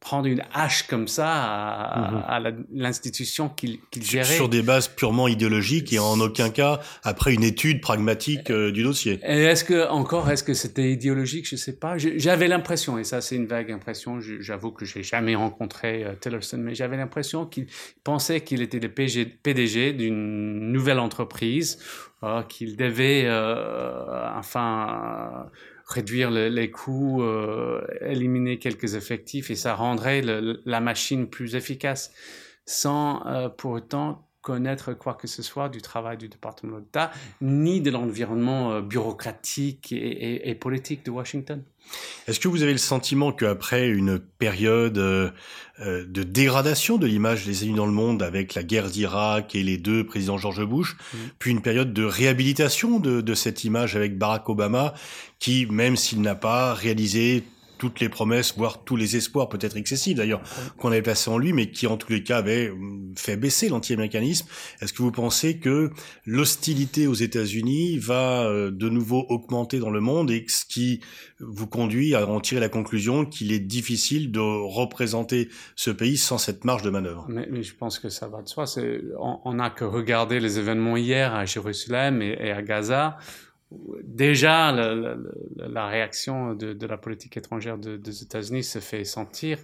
prendre 0.00 0.26
une 0.26 0.42
hache 0.52 0.86
comme 0.86 1.08
ça 1.08 1.32
à, 1.32 2.40
mhm. 2.40 2.66
l'institution 2.72 3.48
qu'il 3.48 3.80
gérait. 4.00 4.24
Sur 4.24 4.48
des 4.48 4.62
bases 4.62 4.88
purement 4.88 5.28
idéologiques 5.28 5.92
et 5.92 5.98
en 5.98 6.20
aucun 6.20 6.50
cas 6.50 6.80
après 7.02 7.34
une 7.34 7.42
étude 7.42 7.80
pragmatique 7.80 8.50
euh, 8.50 8.70
du 8.70 8.82
dossier. 8.82 9.18
Est-ce 9.22 9.64
que 9.64 9.88
encore, 9.88 10.30
est-ce 10.30 10.44
que 10.44 10.54
c'était 10.54 10.90
idéologique? 10.90 11.48
Je 11.48 11.56
sais 11.56 11.76
pas. 11.76 11.96
J'avais 11.98 12.48
l'impression, 12.48 12.98
et 12.98 13.04
ça 13.04 13.20
c'est 13.20 13.36
une 13.36 13.46
vague 13.46 13.70
impression. 13.70 14.20
J'avoue 14.20 14.70
que 14.70 14.84
j'ai 14.84 15.02
jamais 15.02 15.34
rencontré 15.34 16.04
euh, 16.04 16.14
Tillerson, 16.20 16.58
mais 16.58 16.74
j'avais 16.74 16.96
l'impression 16.96 17.46
qu'il 17.46 17.66
pensait 18.04 18.40
qu'il 18.40 18.62
était 18.62 18.80
le 18.80 18.88
PDG 18.88 19.92
d'une 19.92 20.72
nouvelle 20.72 20.98
entreprise, 20.98 21.78
qu'il 22.48 22.76
devait, 22.76 23.30
enfin 24.36 25.46
réduire 25.86 26.30
les 26.30 26.70
coûts, 26.70 27.22
euh, 27.22 27.86
éliminer 28.00 28.58
quelques 28.58 28.94
effectifs 28.94 29.50
et 29.50 29.54
ça 29.54 29.74
rendrait 29.74 30.22
la 30.22 30.80
machine 30.80 31.28
plus 31.28 31.54
efficace. 31.54 32.12
Sans 32.64 33.24
euh, 33.26 33.48
pour 33.48 33.72
autant 33.72 34.25
connaître 34.46 34.92
quoi 34.92 35.14
que 35.14 35.26
ce 35.26 35.42
soit 35.42 35.68
du 35.68 35.82
travail 35.82 36.18
du 36.18 36.28
département 36.28 36.78
d'État, 36.78 37.10
ni 37.40 37.80
de 37.80 37.90
l'environnement 37.90 38.74
euh, 38.74 38.80
bureaucratique 38.80 39.90
et, 39.90 40.54
politique 40.54 41.04
de 41.04 41.10
Washington. 41.10 41.64
Est-ce 42.28 42.38
que 42.38 42.46
vous 42.46 42.62
avez 42.62 42.70
le 42.70 42.78
sentiment 42.78 43.32
qu'après 43.32 43.88
une 43.88 44.20
période 44.20 44.98
euh, 44.98 45.30
euh, 45.80 46.04
de 46.06 46.22
dégradation 46.22 46.96
de 46.96 47.08
l'image 47.08 47.44
des 47.44 47.56
États-Unis 47.56 47.76
dans 47.76 47.86
le 47.86 47.92
monde 47.92 48.22
avec 48.22 48.54
la 48.54 48.62
guerre 48.62 48.88
d'Irak 48.88 49.56
et 49.56 49.64
les 49.64 49.78
deux 49.78 50.06
présidents 50.06 50.38
George 50.38 50.64
Bush, 50.64 50.94
mmh. 50.94 51.16
puis 51.40 51.50
une 51.50 51.62
période 51.62 51.92
de 51.92 52.04
réhabilitation 52.04 53.00
de, 53.00 53.20
de 53.22 53.34
cette 53.34 53.64
image 53.64 53.96
avec 53.96 54.16
Barack 54.16 54.48
Obama, 54.48 54.94
qui, 55.40 55.66
même 55.66 55.96
s'il 55.96 56.20
n'a 56.20 56.36
pas 56.36 56.72
réalisé 56.72 57.42
toutes 57.78 58.00
les 58.00 58.08
promesses, 58.08 58.54
voire 58.56 58.84
tous 58.84 58.96
les 58.96 59.16
espoirs, 59.16 59.48
peut-être 59.48 59.76
excessifs 59.76 60.16
d'ailleurs, 60.16 60.42
qu'on 60.78 60.88
avait 60.88 61.02
placés 61.02 61.30
en 61.30 61.38
lui, 61.38 61.52
mais 61.52 61.70
qui 61.70 61.86
en 61.86 61.96
tous 61.96 62.12
les 62.12 62.22
cas 62.22 62.38
avait 62.38 62.70
hum, 62.70 63.12
fait 63.16 63.36
baisser 63.36 63.68
l'anti-américanisme. 63.68 64.46
Est-ce 64.80 64.92
que 64.92 65.02
vous 65.02 65.12
pensez 65.12 65.58
que 65.58 65.90
l'hostilité 66.24 67.06
aux 67.06 67.14
États-Unis 67.14 67.98
va 67.98 68.44
euh, 68.44 68.70
de 68.70 68.88
nouveau 68.88 69.26
augmenter 69.28 69.78
dans 69.78 69.90
le 69.90 70.00
monde 70.00 70.30
et 70.30 70.44
ce 70.48 70.64
qui 70.64 71.00
vous 71.40 71.66
conduit 71.66 72.14
à 72.14 72.26
en 72.26 72.40
tirer 72.40 72.60
la 72.60 72.68
conclusion 72.68 73.26
qu'il 73.26 73.52
est 73.52 73.60
difficile 73.60 74.30
de 74.30 74.40
représenter 74.40 75.48
ce 75.74 75.90
pays 75.90 76.16
sans 76.16 76.38
cette 76.38 76.64
marge 76.64 76.82
de 76.82 76.90
manœuvre? 76.90 77.26
Mais, 77.28 77.62
je 77.62 77.74
pense 77.74 77.98
que 77.98 78.08
ça 78.08 78.28
va 78.28 78.42
de 78.42 78.48
soi. 78.48 78.64
On 79.18 79.54
n'a 79.54 79.70
que 79.70 79.84
regarder 79.84 80.40
les 80.40 80.58
événements 80.58 80.96
hier 80.96 81.34
à 81.34 81.44
Jérusalem 81.44 82.22
et 82.22 82.50
à 82.50 82.62
Gaza 82.62 83.18
déjà 84.02 84.72
la, 84.72 85.86
réaction 85.86 86.54
de, 86.54 86.86
la 86.86 86.96
politique 86.96 87.36
étrangère 87.36 87.78
des 87.78 88.22
États-Unis 88.22 88.64
se 88.64 88.78
fait 88.78 89.04
sentir. 89.04 89.58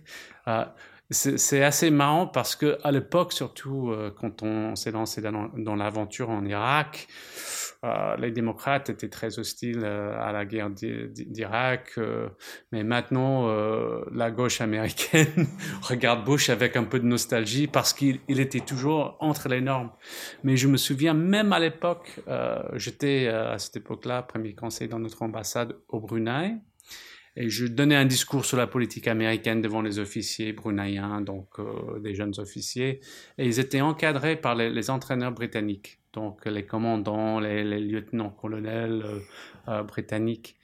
Euh, 0.49 0.64
c'est 1.11 1.62
assez 1.62 1.90
marrant 1.90 2.26
parce 2.26 2.56
que 2.56 2.78
à 2.85 2.90
l'époque, 2.90 3.32
surtout 3.32 3.90
euh, 3.90 4.11
quand 4.18 4.42
on 4.42 4.75
s'est 4.76 4.92
lancé 4.92 5.21
dans 5.21 5.76
l'aventure 5.76 6.30
en 6.30 6.44
Irak, 6.44 7.06
euh, 7.85 8.17
les 8.17 8.31
démocrates 8.31 8.91
étaient 8.91 9.09
très 9.09 9.41
hostiles 9.41 9.83
euh, 9.83 10.17
à 10.21 10.31
la 10.31 10.45
guerre 10.45 10.71
d'Irak, 10.71 11.95
euh, 11.99 12.29
mais 12.71 12.85
maintenant 12.85 13.23
la 14.12 14.31
gauche 14.31 14.61
américaine 14.61 15.49
regarde 15.83 16.25
Bush 16.25 16.49
avec 16.49 16.77
un 16.77 16.85
peu 16.85 17.01
de 17.01 17.07
nostalgie 17.07 17.67
parce 17.67 17.93
qu'il 17.93 18.21
était 18.29 18.61
toujours 18.61 19.17
entre 19.21 19.49
les 19.49 19.61
normes. 19.61 19.91
Mais 20.45 20.57
je 20.57 20.69
me 20.69 20.77
souviens, 20.77 21.15
même 21.15 21.53
à 21.53 21.59
l'époque, 21.59 22.21
j'étais 22.75 23.29
à 23.29 23.59
cette 23.59 23.77
époque-là 23.77 24.23
premier 24.23 24.55
conseiller 24.55 24.89
dans 24.89 24.99
notre 24.99 25.23
ambassade 25.23 25.77
au 25.89 26.01
Brunei. 26.01 26.57
Et 27.37 27.49
je 27.49 27.67
donnais 27.67 27.97
un 27.97 28.05
discours 28.05 28.45
sur 28.45 28.59
la 28.59 28.67
politique 28.67 29.09
américaine 29.09 29.62
devant 29.62 29.81
les 29.81 29.99
officiers 29.99 30.53
bruneiens, 30.53 31.23
donc 31.23 31.49
des 32.03 32.15
jeunes 32.15 32.35
officiers, 32.39 33.01
et 33.39 33.47
ils 33.47 33.59
étaient 33.59 33.81
encadrés 33.81 34.37
par 34.37 34.55
les 34.55 34.91
entraîneurs 34.91 35.33
britanniques 35.33 36.03
donc 36.12 36.45
les 36.47 36.65
commandants, 36.65 37.41
les, 37.41 37.65
lieutenants-colonels 37.65 39.03
euh, 39.05 39.19
euh, 39.69 39.83
britanniques. 39.83 40.57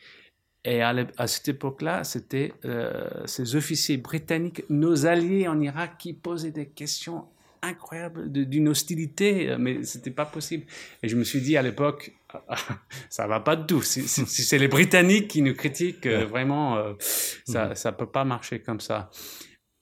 Et 0.64 0.82
à, 0.82 1.26
cette 1.26 1.48
époque-là, 1.48 2.04
c'était 2.04 2.52
euh, 2.64 3.08
ces 3.26 3.56
officiers 3.56 3.96
britanniques, 3.96 4.64
nos 4.68 5.06
alliés 5.06 5.48
en 5.48 5.60
Irak, 5.60 5.92
qui 5.98 6.12
posaient 6.12 6.50
des 6.50 6.66
questions 6.66 7.24
incroyables 7.62 8.30
d'une 8.30 8.68
hostilité, 8.68 9.56
mais 9.58 9.82
c'était 9.84 10.10
pas 10.10 10.26
possible. 10.26 10.64
Et 11.02 11.08
je 11.08 11.16
me 11.16 11.24
suis 11.24 11.40
dit 11.40 11.56
à 11.56 11.62
l'époque, 11.62 12.12
ça 13.10 13.26
va 13.26 13.40
pas 13.40 13.56
de 13.56 13.66
tout. 13.66 13.82
Si, 13.82 14.06
c'est 14.06 14.58
les 14.58 14.68
Britanniques 14.68 15.28
qui 15.28 15.42
nous 15.42 15.54
critiquent, 15.54 16.06
vraiment, 16.06 16.94
ça, 17.44 17.74
ça 17.74 17.92
peut 17.92 18.10
pas 18.10 18.24
marcher 18.24 18.60
comme 18.60 18.80
ça. 18.80 19.10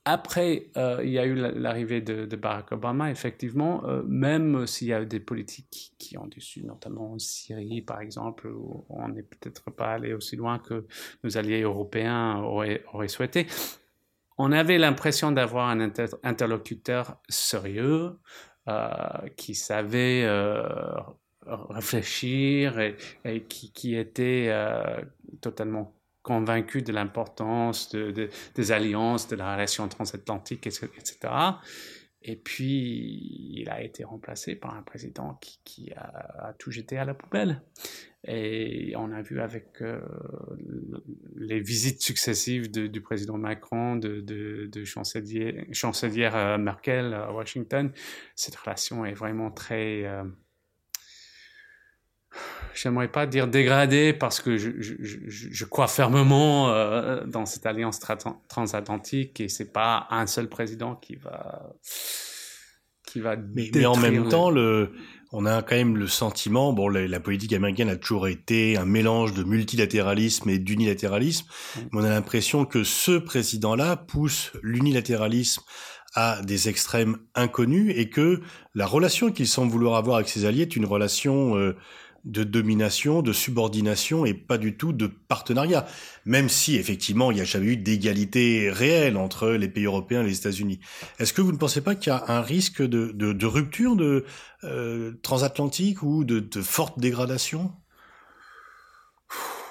Après, 0.08 0.70
euh, 0.76 1.00
il 1.02 1.10
y 1.10 1.18
a 1.18 1.26
eu 1.26 1.34
l'arrivée 1.34 2.00
de, 2.00 2.36
Barack 2.36 2.70
Obama, 2.70 3.10
effectivement, 3.10 3.84
euh, 3.86 4.04
même 4.06 4.64
s'il 4.64 4.86
y 4.86 4.92
a 4.92 5.02
eu 5.02 5.06
des 5.06 5.18
politiques 5.18 5.94
qui 5.98 6.16
ont 6.16 6.28
déçu, 6.28 6.62
notamment 6.62 7.14
en 7.14 7.18
Syrie, 7.18 7.82
par 7.82 8.00
exemple, 8.00 8.46
où 8.46 8.86
on 8.88 9.08
n'est 9.08 9.24
peut-être 9.24 9.72
pas 9.72 9.94
allé 9.94 10.14
aussi 10.14 10.36
loin 10.36 10.60
que 10.60 10.86
nos 11.24 11.36
alliés 11.36 11.62
européens 11.62 12.38
auraient, 12.38 13.08
souhaité, 13.08 13.48
on 14.38 14.52
avait 14.52 14.78
l'impression 14.78 15.32
d'avoir 15.32 15.70
un 15.70 15.80
interlocuteur 16.22 17.20
sérieux, 17.28 18.12
euh, 18.68 18.88
qui 19.36 19.56
savait 19.56 20.24
réfléchir 21.46 22.78
et, 22.80 23.42
qui, 23.48 23.72
qui, 23.72 23.96
était 23.96 24.52
totalement 25.40 25.94
convaincu 26.22 26.82
de 26.82 26.92
l'importance 26.92 27.90
de, 27.90 28.28
des 28.54 28.72
alliances, 28.72 29.28
de 29.28 29.36
la 29.36 29.54
relation 29.54 29.86
transatlantique, 29.88 30.66
etc. 30.66 31.28
Et 32.28 32.34
puis, 32.34 33.52
il 33.54 33.70
a 33.70 33.80
été 33.80 34.02
remplacé 34.02 34.56
par 34.56 34.74
un 34.74 34.82
président 34.82 35.38
qui, 35.64 35.92
a, 35.94 36.52
tout 36.58 36.72
jeté 36.72 36.98
à 36.98 37.04
la 37.04 37.14
poubelle. 37.14 37.62
Et 38.26 38.94
on 38.96 39.12
a 39.12 39.22
vu 39.22 39.40
avec 39.40 39.80
euh, 39.80 40.00
les 41.36 41.60
visites 41.60 42.02
successives 42.02 42.68
du 42.68 43.00
président 43.00 43.38
Macron, 43.38 43.94
de, 43.94 44.20
de, 44.20 44.84
chancelière 44.84 46.34
euh, 46.34 46.58
Merkel 46.58 47.14
à 47.14 47.32
Washington, 47.32 47.92
cette 48.34 48.56
relation 48.56 49.04
est 49.04 49.14
vraiment 49.14 49.52
très... 49.52 50.04
Euh, 50.04 50.24
j'aimerais 52.78 53.09
pas 53.09 53.26
dire 53.26 53.49
dégradé 53.49 54.12
parce 54.12 54.40
que 54.40 54.56
je, 54.56 54.71
je, 54.78 54.95
je, 55.28 55.64
crois 55.64 55.88
fermement 55.88 56.71
euh, 56.71 57.25
dans 57.26 57.47
cette 57.47 57.66
alliance 57.66 58.00
transatlantique 58.49 59.40
et 59.40 59.49
c'est 59.49 59.73
pas 59.73 60.06
un 60.11 60.26
seul 60.26 60.49
président 60.49 60.95
qui 60.95 61.16
va 61.16 61.75
qui 63.06 63.21
va 63.21 63.37
mais, 63.37 63.71
mais 63.75 63.87
en 63.87 63.97
même 63.97 64.28
temps 64.28 64.50
le 64.50 64.92
on 65.33 65.45
a 65.45 65.62
quand 65.62 65.75
même 65.75 65.97
le 65.97 66.06
sentiment, 66.06 66.73
bon, 66.73 66.88
la, 66.88 67.21
politique 67.21 67.52
américaine 67.52 67.88
a 67.88 67.97
toujours 67.97 68.28
été 68.28 68.76
un 68.76 68.85
mélange 68.85 69.35
de 69.35 69.42
multilatéralisme 69.42 70.49
et 70.49 70.59
d'unilatéralisme, 70.59 71.47
mais 71.76 72.00
on 72.00 72.04
a 72.04 72.11
l'impression 72.11 72.64
que 72.64 72.85
ce 72.85 73.18
président-là 73.18 73.97
pousse 73.97 74.52
l'unilatéralisme 74.62 75.62
à 76.14 76.40
des 76.42 76.68
extrêmes 76.68 77.18
inconnus 77.35 77.92
et 77.97 78.09
que 78.09 78.40
la 78.75 78.87
relation 78.87 79.30
qu'il 79.30 79.47
semble 79.47 79.71
vouloir 79.71 79.97
avoir 79.97 80.16
avec 80.16 80.28
ses 80.28 80.47
alliés 80.47 80.62
est 80.62 80.76
une 80.76 80.87
relation 80.87 81.59
euh, 81.59 81.76
de 82.26 82.42
domination, 82.42 83.23
de 83.23 83.33
subordination 83.33 84.26
et 84.26 84.35
pas 84.35 84.59
du 84.59 84.76
tout 84.76 84.92
de 84.92 85.06
partenariat. 85.06 85.87
Même 86.25 86.49
si 86.49 86.76
effectivement 86.76 87.30
il 87.30 87.37
n'y 87.37 87.40
a 87.40 87.45
jamais 87.45 87.66
eu 87.66 87.76
d'égalité 87.76 88.68
réelle 88.71 89.16
entre 89.16 89.50
les 89.50 89.68
pays 89.68 89.85
européens 89.85 90.23
et 90.23 90.26
les 90.26 90.37
États-Unis. 90.37 90.80
Est-ce 91.18 91.33
que 91.33 91.40
vous 91.40 91.52
ne 91.52 91.56
pensez 91.56 91.80
pas 91.80 91.95
qu'il 91.95 92.12
y 92.12 92.16
a 92.16 92.25
un 92.28 92.42
risque 92.42 92.83
de, 92.83 93.47
rupture 93.47 93.97
euh, 94.64 95.18
transatlantique 95.23 96.02
ou 96.02 96.25
de, 96.25 96.61
forte 96.61 96.99
dégradation? 96.99 97.73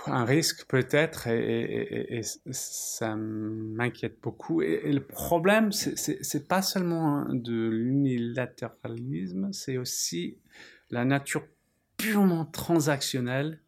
Un 0.07 0.23
risque 0.23 0.65
peut-être 0.67 1.27
et, 1.27 2.21
ça 2.51 3.15
m'inquiète 3.15 4.19
beaucoup. 4.21 4.61
Et, 4.61 4.93
le 4.93 5.03
problème, 5.03 5.71
c'est 5.71 6.47
pas 6.47 6.61
seulement 6.61 7.25
de 7.27 7.67
l'unilatéralisme, 7.69 9.51
c'est 9.51 9.77
aussi 9.77 10.37
la 10.91 11.03
nature 11.03 11.43
purement 11.97 12.45
transactionnel 12.45 13.61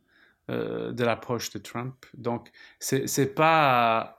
euh, 0.50 0.92
de 0.92 1.04
l'approche 1.04 1.50
de 1.52 1.60
Trump. 1.60 2.06
Donc, 2.14 2.52
c'est 2.80 3.36
pas. 3.36 4.17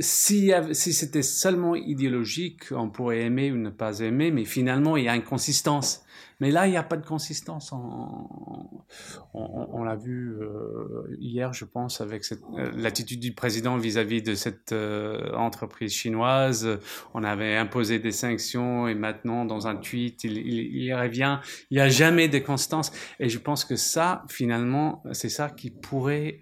Si, 0.00 0.52
si 0.72 0.92
c'était 0.92 1.22
seulement 1.22 1.74
idéologique, 1.74 2.72
on 2.72 2.88
pourrait 2.88 3.20
aimer 3.20 3.52
ou 3.52 3.56
ne 3.56 3.70
pas 3.70 4.00
aimer, 4.00 4.30
mais 4.30 4.44
finalement, 4.44 4.96
il 4.96 5.04
y 5.04 5.08
a 5.08 5.16
une 5.16 5.24
consistance. 5.24 6.04
Mais 6.40 6.52
là, 6.52 6.68
il 6.68 6.70
n'y 6.70 6.76
a 6.76 6.84
pas 6.84 6.96
de 6.96 7.04
consistance. 7.04 7.72
On, 9.34 9.82
l'a 9.82 9.96
vu 9.96 10.36
euh, 10.40 11.16
hier, 11.18 11.52
je 11.52 11.64
pense, 11.64 12.00
avec 12.00 12.22
euh, 12.30 12.70
l'attitude 12.76 13.18
du 13.18 13.32
président 13.32 13.76
vis-à-vis 13.76 14.22
de 14.22 14.34
cette 14.34 14.72
euh, 14.72 15.32
entreprise 15.32 15.92
chinoise. 15.92 16.78
On 17.14 17.24
avait 17.24 17.56
imposé 17.56 17.98
des 17.98 18.12
sanctions 18.12 18.86
et 18.86 18.94
maintenant, 18.94 19.44
dans 19.44 19.66
un 19.66 19.76
tweet, 19.76 20.22
il, 20.24 20.38
il, 20.38 20.94
revient. 20.94 21.40
Il 21.70 21.78
n'y 21.78 21.80
a 21.80 21.88
jamais 21.88 22.28
de 22.28 22.38
constance. 22.38 22.92
Et 23.18 23.28
je 23.28 23.38
pense 23.38 23.64
que 23.64 23.76
ça, 23.76 24.24
finalement, 24.28 25.02
c'est 25.12 25.30
ça 25.30 25.50
qui 25.50 25.70
pourrait 25.70 26.40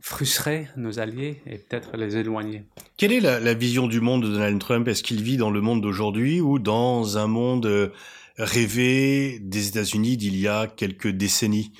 frustrer 0.00 0.66
nos 0.76 0.98
alliés 0.98 1.42
et 1.46 1.58
peut-être 1.58 1.96
les 1.96 2.16
éloigner. 2.16 2.64
Quelle 2.96 3.12
est 3.12 3.20
la, 3.20 3.54
vision 3.54 3.86
du 3.86 4.00
monde 4.00 4.22
de 4.22 4.28
Donald 4.28 4.58
Trump? 4.58 4.88
Est-ce 4.88 5.02
qu'il 5.02 5.22
vit 5.22 5.36
dans 5.36 5.50
le 5.50 5.60
monde 5.60 5.80
d'aujourd'hui 5.80 6.40
ou 6.40 6.58
dans 6.58 7.16
un 7.16 7.26
monde 7.26 7.66
euh, 7.66 7.90
rêvé 8.36 9.38
des 9.40 9.68
États-Unis 9.68 10.16
d'il 10.16 10.36
y 10.36 10.48
a 10.48 10.66
quelques 10.66 11.08
décennies 11.08 11.72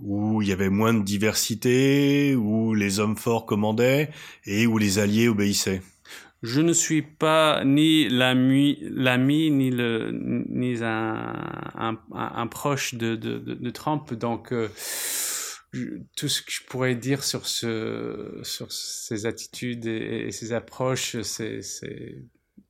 où 0.00 0.42
il 0.42 0.48
y 0.48 0.52
avait 0.52 0.70
moins 0.70 0.94
de 0.94 1.02
diversité, 1.02 2.34
où 2.34 2.74
les 2.74 2.98
hommes 2.98 3.16
forts 3.16 3.46
commandaient 3.46 4.10
et 4.44 4.66
où 4.66 4.78
les 4.78 4.98
alliés 4.98 5.28
obéissaient? 5.28 5.82
Je 6.42 6.60
ne 6.60 6.74
suis 6.74 7.00
pas 7.00 7.64
ni 7.64 8.06
l'ami, 8.08 8.76
ni 9.50 9.70
le 9.70 10.10
ni 10.12 10.76
un, 10.82 11.96
un, 12.12 12.46
proche 12.48 12.94
de, 12.94 13.16
de, 13.16 13.38
de, 13.38 13.70
Trump, 13.70 14.12
donc 14.12 14.52
euh, 14.52 14.68
tout 16.16 16.28
ce 16.28 16.42
que 16.42 16.50
je 16.50 16.62
pourrais 16.64 16.94
dire 16.94 17.24
sur, 17.24 17.46
ce, 17.46 18.40
sur 18.42 18.70
ces 18.72 19.26
attitudes 19.26 19.86
et, 19.86 20.30
ces 20.30 20.52
approches, 20.52 21.20
c'est, 21.22 21.60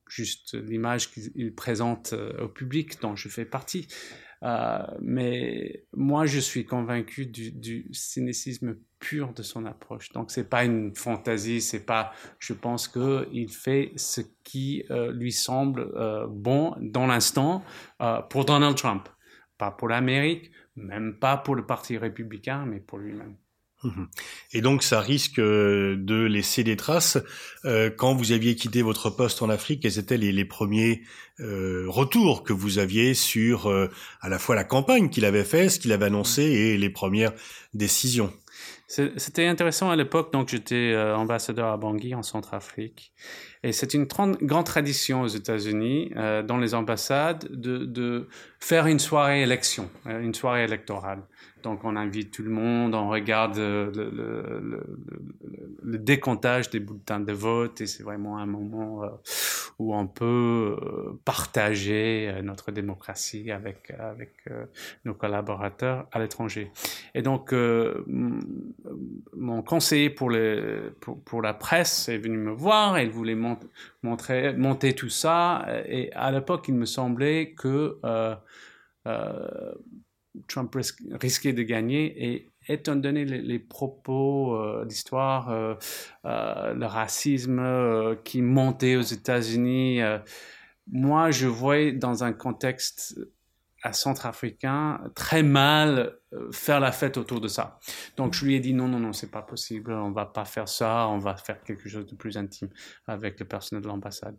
juste 0.06 0.54
l'image 0.54 1.11
qu'il 1.11 1.54
présente 1.54 2.12
euh, 2.12 2.44
au 2.44 2.49
public 2.49 3.00
dont 3.00 3.16
je 3.16 3.28
fais 3.28 3.44
partie. 3.44 3.88
Euh, 4.42 4.78
mais 5.00 5.87
moi, 5.92 6.26
je 6.26 6.38
suis 6.38 6.66
convaincu 6.66 7.26
du, 7.26 7.50
du, 7.50 7.88
cynicisme 7.92 8.76
pur 9.00 9.32
de 9.32 9.42
son 9.42 9.64
approche. 9.64 10.12
Donc, 10.12 10.31
c'est 10.31 10.48
pas 10.48 10.64
une 10.64 10.94
fantaisie, 10.94 11.61
c'est 11.61 11.85
pas. 11.85 12.12
Je 12.38 12.52
pense 12.52 12.87
que 12.87 13.26
il 13.33 13.50
fait 13.50 13.92
ce 13.96 14.20
qui 14.44 14.85
euh, 14.90 15.11
lui 15.12 15.33
semble 15.33 15.90
bon 16.28 16.76
dans 16.81 17.07
l'instant 17.07 17.64
pour 18.28 18.44
Donald 18.44 18.76
Trump, 18.76 19.09
pas 19.57 19.70
pour 19.70 19.88
l'Amérique, 19.88 20.52
même 20.76 21.18
pas 21.18 21.37
pour 21.37 21.54
le 21.54 21.66
Parti 21.66 21.96
républicain, 21.96 22.64
mais 22.66 22.80
pour 22.80 22.98
lui-même. 22.98 23.37
Mhm. 23.84 24.08
Et 24.52 24.60
donc 24.62 24.82
ça 24.82 25.00
risque 25.00 25.38
euh, 25.38 25.96
de 25.98 26.24
laisser 26.24 26.64
des 26.64 26.76
traces. 26.76 27.18
Euh, 27.64 27.90
quand 27.90 28.14
vous 28.14 28.32
aviez 28.32 28.56
quitté 28.56 28.82
votre 28.82 29.10
poste 29.10 29.42
en 29.42 29.50
Afrique, 29.50 29.82
quels 29.82 29.98
étaient 29.98 30.16
les, 30.16 30.32
les 30.32 30.44
premiers 30.44 31.02
euh, 31.40 31.85
retours 31.88 32.44
que 32.44 32.53
vous 32.53 32.79
aviez 32.79 33.14
sur 33.14 33.68
à 34.20 34.29
la 34.29 34.38
fois 34.38 34.55
la 34.55 34.64
campagne 34.64 35.09
qu'il 35.09 35.25
avait 35.25 35.44
fait, 35.44 35.68
ce 35.68 35.79
qu'il 35.79 35.92
avait 35.92 36.07
annoncé 36.07 36.42
et 36.42 36.77
les 36.77 36.90
premières 36.90 37.33
décisions 37.73 38.33
C'était 38.88 39.47
intéressant 39.47 39.90
à 39.90 39.97
l'époque, 39.97 40.33
donc 40.33 40.49
j'étais 40.49 40.97
ambassadeur 40.97 41.68
à 41.68 41.77
Bangui 41.77 42.14
en 42.14 42.23
Centrafrique. 42.23 43.12
Et 43.64 43.73
c'est 43.73 43.94
une 43.94 44.05
grande 44.05 44.66
tradition 44.66 45.23
aux 45.23 45.27
États-Unis, 45.27 46.12
euh, 46.16 46.42
dans 46.42 46.59
les 46.59 46.75
ambassades, 46.75 47.49
de, 47.51 47.79
de, 47.87 48.29
faire 48.61 48.87
une 48.87 48.99
soirée 48.99 49.40
élection, 49.40 49.88
euh, 50.07 50.20
une 50.20 50.35
soirée 50.35 50.64
électorale. 50.64 51.23
Donc 51.62 51.81
on 51.83 51.97
invite 51.97 52.31
tout 52.31 52.42
le 52.42 52.51
monde, 52.51 52.94
on 52.94 53.09
regarde 53.09 53.57
le, 53.57 53.90
le, 53.94 54.85
le, 55.83 55.99
décomptage 55.99 56.68
des 56.68 56.79
bulletins 56.79 57.20
de 57.20 57.33
vote 57.33 57.81
et 57.81 57.87
c'est 57.87 58.03
vraiment 58.03 58.37
un 58.37 58.44
moment 58.44 59.03
euh, 59.03 59.09
où 59.79 59.94
on 59.97 60.07
peut 60.07 60.77
euh, 60.83 61.18
partager 61.24 62.28
euh, 62.28 62.42
notre 62.42 62.72
démocratie 62.72 63.50
avec, 63.50 63.92
avec 63.98 64.32
nos 65.04 65.14
collaborateurs 65.14 66.06
à 66.12 66.18
l'étranger. 66.18 66.70
Et 67.14 67.22
donc 67.22 67.52
mon 67.52 69.62
conseiller 69.62 70.10
pour, 70.10 70.30
les, 70.30 70.60
pour, 71.24 71.42
la 71.42 71.54
presse 71.54 72.08
est 72.08 72.18
venu 72.18 72.37
me 72.37 72.52
voir 72.52 72.98
et 72.98 73.04
il 73.04 73.10
voulait 73.10 73.38
montrer, 74.02 74.52
monter 74.54 74.94
tout 74.94 75.08
ça. 75.08 75.66
Et 75.87 76.12
à 76.12 76.30
l'époque, 76.30 76.66
il 76.68 76.74
me 76.74 76.87
semblait 76.87 77.52
que... 77.52 77.98
Euh, 78.04 78.34
Trump 80.48 80.76
risquait 81.20 81.52
de 81.52 81.62
gagner 81.62 82.24
et 82.24 82.50
étant 82.68 82.96
donné 82.96 83.24
les, 83.24 83.58
propos 83.58 84.56
euh, 84.56 84.84
d'histoire, 84.84 85.50
euh, 85.50 85.74
euh, 86.24 86.74
le 86.74 86.87
racisme 86.87 88.16
qui 88.24 88.42
montait 88.42 88.96
aux 88.96 89.02
États-Unis, 89.02 90.00
moi 90.90 91.31
je 91.31 91.47
voyais 91.47 91.92
dans 91.92 92.25
un 92.25 92.33
contexte 92.33 93.18
à 93.83 93.92
centrafricain 93.92 95.01
très 95.14 95.42
mal 95.42 96.18
faire 96.53 96.81
la 96.81 96.90
fête 96.90 97.18
autour 97.18 97.40
de 97.40 97.49
ça. 97.49 97.79
Donc 98.16 98.33
je 98.33 98.44
lui 98.44 98.55
ai 98.55 98.61
dit 98.61 98.73
non 98.73 98.88
non 98.88 98.99
non 98.99 99.12
c'est 99.12 99.31
pas 99.31 99.42
possible, 99.42 99.92
on 99.92 100.11
va 100.11 100.25
pas 100.25 100.47
faire 100.47 100.68
ça, 100.68 101.07
on 101.09 101.18
va 101.18 101.37
faire 101.37 101.62
quelque 101.62 101.88
chose 101.88 102.07
de 102.07 102.14
plus 102.14 102.38
intime 102.38 102.70
avec 103.07 103.38
le 103.38 103.47
personnel 103.47 103.83
de 103.83 103.88
l'ambassade. 103.88 104.37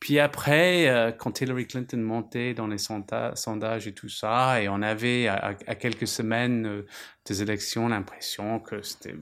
Puis 0.00 0.18
après, 0.20 0.88
euh, 0.88 1.10
quand 1.12 1.40
Hillary 1.40 1.66
Clinton 1.66 1.98
montait 1.98 2.54
dans 2.54 2.68
les 2.68 2.78
sondages 2.78 3.86
et 3.86 3.92
tout 3.92 4.08
ça, 4.08 4.62
et 4.62 4.68
on 4.68 4.80
avait 4.80 5.26
à, 5.26 5.54
quelques 5.54 6.06
semaines 6.06 6.66
euh, 6.66 6.86
des 7.26 7.42
élections 7.42 7.88
l'impression 7.88 8.60
que 8.60 8.80
c'était 8.82 9.16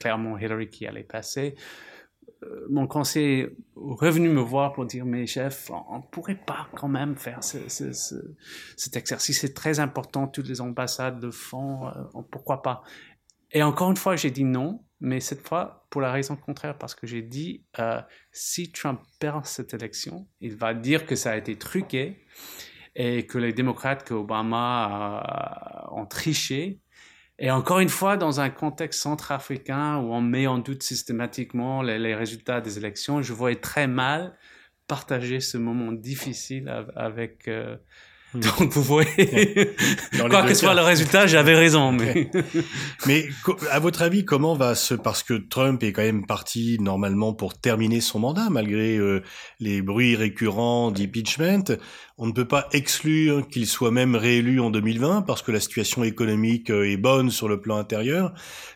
clairement 0.00 0.38
Hillary 0.38 0.70
qui 0.70 0.86
allait 0.86 1.02
passer, 1.02 1.54
euh, 1.56 1.62
mon 2.70 2.86
conseiller 2.86 3.40
est 3.40 3.52
revenu 3.76 4.28
me 4.28 4.40
voir 4.40 4.72
pour 4.72 4.86
dire 4.86 5.04
mais 5.04 5.26
chef, 5.26 5.70
on 5.90 5.98
ne 5.98 6.02
pourrait 6.10 6.40
pas 6.46 6.68
quand 6.76 6.88
même 6.88 7.16
faire 7.16 7.42
cet 7.42 8.96
exercice, 8.96 9.40
c'est 9.40 9.54
très 9.54 9.80
important, 9.80 10.28
toutes 10.28 10.48
les 10.48 10.60
ambassades 10.60 11.22
le 11.22 11.30
font, 11.30 11.90
pourquoi 12.30 12.62
pas? 12.62 12.82
Et 13.50 13.62
encore 13.62 13.90
une 13.90 13.96
fois, 13.96 14.16
j'ai 14.16 14.30
dit 14.30 14.44
non, 14.44 14.84
mais 15.00 15.20
cette 15.20 15.46
fois 15.46 15.86
pour 15.90 16.00
la 16.00 16.12
raison 16.12 16.36
contraire, 16.36 16.76
parce 16.76 16.94
que 16.94 17.06
j'ai 17.06 17.22
dit, 17.22 17.64
euh, 17.78 18.00
si 18.30 18.70
Trump 18.72 19.00
perd 19.20 19.46
cette 19.46 19.72
élection, 19.74 20.26
il 20.40 20.54
va 20.56 20.74
dire 20.74 21.06
que 21.06 21.16
ça 21.16 21.32
a 21.32 21.36
été 21.36 21.56
truqué 21.56 22.26
et 22.94 23.26
que 23.26 23.38
les 23.38 23.52
démocrates, 23.52 24.04
que 24.04 24.14
Obama 24.14 25.22
euh, 25.92 25.96
ont 25.96 26.06
triché. 26.06 26.80
Et 27.38 27.50
encore 27.50 27.78
une 27.78 27.88
fois, 27.88 28.16
dans 28.16 28.40
un 28.40 28.50
contexte 28.50 29.00
centrafricain 29.00 29.98
où 29.98 30.12
on 30.12 30.20
met 30.20 30.46
en 30.46 30.58
doute 30.58 30.82
systématiquement 30.82 31.82
les, 31.82 32.14
résultats 32.14 32.60
des 32.60 32.78
élections, 32.78 33.22
je 33.22 33.32
voyais 33.32 33.60
très 33.60 33.86
mal 33.86 34.36
partager 34.88 35.38
ce 35.40 35.56
moment 35.56 35.92
difficile 35.92 36.68
avec, 36.96 37.46
euh, 37.46 37.76
Hmm. 38.34 38.40
Donc 38.40 38.72
vous 38.72 38.82
voyez, 38.82 39.74
quoi 40.30 40.42
que 40.42 40.52
soit 40.52 40.74
le 40.74 40.82
résultat, 40.82 41.26
j'avais 41.26 41.54
raison. 41.54 41.92
Mais... 41.92 42.30
mais 43.06 43.28
à 43.70 43.78
votre 43.78 44.02
avis, 44.02 44.26
comment 44.26 44.54
va 44.54 44.74
se... 44.74 44.94
Parce 44.94 45.22
que 45.22 45.34
Trump 45.34 45.82
est 45.82 45.92
quand 45.92 46.02
même 46.02 46.26
parti 46.26 46.76
normalement 46.78 47.32
pour 47.32 47.58
terminer 47.58 48.02
son 48.02 48.18
mandat, 48.18 48.48
malgré 48.50 48.98
euh, 48.98 49.22
les 49.60 49.80
bruits 49.80 50.14
récurrents 50.14 50.90
d'impeachment. 50.90 51.78
On 52.18 52.26
ne 52.26 52.32
peut 52.32 52.48
pas 52.48 52.68
exclure 52.72 53.48
qu'il 53.48 53.66
soit 53.66 53.92
même 53.92 54.14
réélu 54.14 54.60
en 54.60 54.70
2020 54.70 55.22
parce 55.22 55.40
que 55.40 55.52
la 55.52 55.60
situation 55.60 56.04
économique 56.04 56.70
euh, 56.70 56.90
est 56.90 56.98
bonne 56.98 57.30
sur 57.30 57.48
le 57.48 57.60
plan 57.60 57.78
intérieur. 57.78 58.34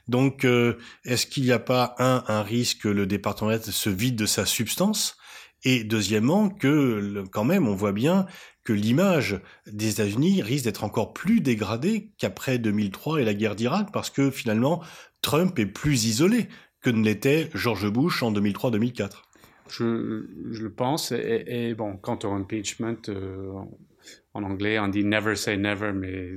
Donc, 0.08 0.46
euh, 0.46 0.78
est-ce 1.04 1.26
qu'il 1.26 1.42
n'y 1.42 1.52
a 1.52 1.58
pas 1.58 1.94
un, 1.98 2.24
un 2.28 2.42
risque 2.42 2.82
que 2.82 2.88
le 2.88 3.06
département 3.06 3.52
se 3.60 3.90
vide 3.90 4.16
de 4.16 4.26
sa 4.26 4.46
substance? 4.46 5.18
Et 5.64 5.84
deuxièmement, 5.84 6.48
que 6.48 7.22
quand 7.30 7.44
même, 7.44 7.68
on 7.68 7.74
voit 7.74 7.92
bien 7.92 8.26
que 8.64 8.72
l'image 8.72 9.40
des 9.66 9.90
États-Unis 9.90 10.42
risque 10.42 10.64
d'être 10.64 10.84
encore 10.84 11.12
plus 11.12 11.40
dégradée 11.40 12.10
qu'après 12.18 12.58
2003 12.58 13.20
et 13.20 13.24
la 13.24 13.34
guerre 13.34 13.56
d'Irak, 13.56 13.88
parce 13.92 14.10
que 14.10 14.30
finalement, 14.30 14.82
Trump 15.20 15.58
est 15.58 15.66
plus 15.66 16.04
isolé 16.06 16.48
que 16.80 16.90
ne 16.90 17.04
l'était 17.04 17.48
George 17.54 17.90
Bush 17.90 18.22
en 18.22 18.32
2003-2004. 18.32 19.22
Je, 19.68 20.26
le 20.62 20.70
pense. 20.70 21.12
Et, 21.12 21.74
bon, 21.74 21.96
quant 21.96 22.18
au 22.24 22.32
impeachment, 22.32 22.96
euh, 23.08 23.52
en 24.34 24.42
anglais, 24.42 24.78
on 24.78 24.88
dit 24.88 25.04
never 25.04 25.36
say 25.36 25.56
never, 25.56 25.92
mais 25.92 26.34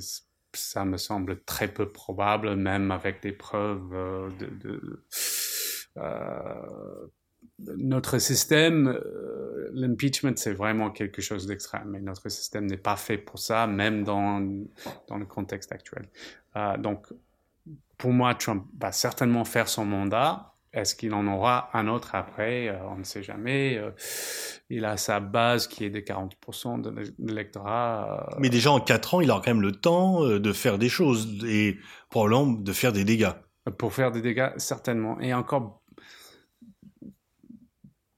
ça 0.53 0.85
me 0.85 0.97
semble 0.97 1.43
très 1.43 1.67
peu 1.67 1.91
probable, 1.91 2.55
même 2.55 2.91
avec 2.91 3.21
des 3.21 3.33
preuves 3.33 3.93
euh, 3.93 4.29
de, 4.39 4.45
de 4.45 5.05
euh, 5.97 7.07
notre 7.59 8.19
système, 8.19 8.87
euh, 8.87 9.69
l'impeachment, 9.73 10.35
c'est 10.35 10.53
vraiment 10.53 10.89
quelque 10.89 11.21
chose 11.21 11.47
d'extrême. 11.47 11.87
Mais 11.87 12.01
notre 12.01 12.29
système 12.29 12.65
n'est 12.65 12.77
pas 12.77 12.95
fait 12.95 13.17
pour 13.17 13.39
ça, 13.39 13.67
même 13.67 14.03
dans, 14.03 14.41
dans 15.07 15.17
le 15.17 15.25
contexte 15.25 15.71
actuel. 15.71 16.09
Euh, 16.55 16.77
donc, 16.77 17.07
pour 17.97 18.11
moi, 18.11 18.35
Trump 18.35 18.65
va 18.79 18.91
certainement 18.91 19.45
faire 19.45 19.69
son 19.69 19.85
mandat. 19.85 20.51
Est-ce 20.73 20.93
qu'il 20.93 21.13
en 21.13 21.25
aura 21.25 21.69
un 21.73 21.87
autre 21.87 22.15
après? 22.15 22.67
Euh, 22.67 22.75
On 22.89 22.97
ne 22.97 23.03
sait 23.05 23.23
jamais. 23.23 23.81
Il 24.69 24.83
a 24.83 24.97
sa 24.97 25.21
base 25.21 25.67
qui 25.67 25.85
est 25.85 25.89
de 25.89 26.01
40% 26.01 26.81
de 26.81 26.93
l'électorat. 27.19 28.35
Mais 28.39 28.49
déjà 28.49 28.71
en 28.71 28.81
4 28.81 29.13
ans, 29.13 29.21
il 29.21 29.31
aura 29.31 29.39
quand 29.39 29.51
même 29.51 29.61
le 29.61 29.71
temps 29.71 30.25
de 30.27 30.53
faire 30.53 30.77
des 30.77 30.89
choses 30.89 31.45
et 31.47 31.77
probablement 32.09 32.51
de 32.51 32.73
faire 32.73 32.91
des 32.91 33.05
dégâts. 33.05 33.31
Pour 33.77 33.93
faire 33.93 34.11
des 34.11 34.21
dégâts, 34.21 34.51
certainement. 34.57 35.19
Et 35.21 35.33
encore 35.33 35.81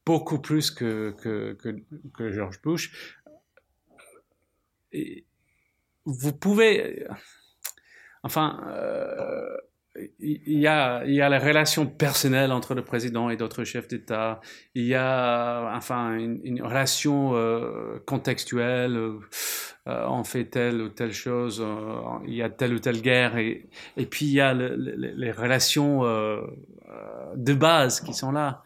beaucoup 0.07 0.39
plus 0.39 0.71
que, 0.71 1.13
que, 1.21 1.57
que, 2.13 2.31
George 2.31 2.61
Bush. 2.61 3.17
Et 4.93 5.25
vous 6.05 6.31
pouvez, 6.31 7.05
enfin, 8.23 8.61
euh, 8.69 9.57
il 10.19 10.59
y 10.59 10.65
a, 10.65 11.03
il 11.05 11.13
y 11.13 11.21
a 11.21 11.27
la 11.27 11.39
relation 11.39 11.85
personnelle 11.85 12.53
entre 12.53 12.73
le 12.73 12.85
président 12.85 13.29
et 13.29 13.35
d'autres 13.35 13.65
chefs 13.65 13.89
d'État. 13.89 14.39
Il 14.75 14.85
y 14.85 14.95
a, 14.95 15.73
enfin, 15.75 16.13
une, 16.15 16.61
relation 16.61 17.35
euh, 17.35 17.99
contextuelle. 18.05 18.95
Euh, 18.95 20.05
on 20.07 20.23
fait 20.23 20.45
telle 20.45 20.81
ou 20.81 20.87
telle 20.87 21.13
chose. 21.13 21.61
il 22.25 22.33
y 22.33 22.41
a 22.41 22.49
telle 22.49 22.73
ou 22.75 22.79
telle 22.79 23.01
guerre. 23.01 23.37
Et, 23.37 23.67
et 23.97 24.05
puis 24.05 24.25
il 24.27 24.33
y 24.33 24.41
a 24.41 24.53
les 24.53 25.31
relations 25.31 26.03
de 27.35 27.53
base 27.53 27.99
qui 27.99 28.13
sont 28.13 28.31
là. 28.31 28.63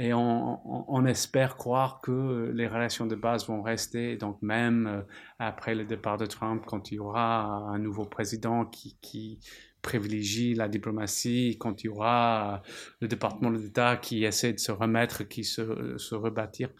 Et 0.00 0.14
on, 0.14 1.04
espère 1.06 1.56
croire 1.56 2.00
que 2.00 2.52
les 2.54 2.68
relations 2.68 3.06
de 3.06 3.16
base 3.16 3.48
vont 3.48 3.62
rester. 3.62 4.16
Donc 4.16 4.40
même 4.42 4.86
euh, 4.86 5.02
après 5.40 5.74
le 5.74 5.84
départ 5.84 6.16
de 6.16 6.26
Trump, 6.26 6.62
quand 6.64 6.92
il 6.92 6.94
y 6.94 6.98
aura 7.00 7.46
un 7.46 7.80
nouveau 7.80 8.04
président 8.04 8.64
qui, 8.64 9.40
privilégie 9.82 10.54
la 10.54 10.68
diplomatie, 10.68 11.56
quand 11.58 11.82
il 11.82 11.86
y 11.86 11.88
aura 11.88 12.62
le 13.00 13.08
département 13.08 13.50
d'État 13.50 13.96
qui 13.96 14.24
essaie 14.24 14.52
de 14.52 14.60
se 14.60 14.70
remettre, 14.70 15.24
qui 15.24 15.42
se, 15.42 16.14
rebâtir, 16.14 16.70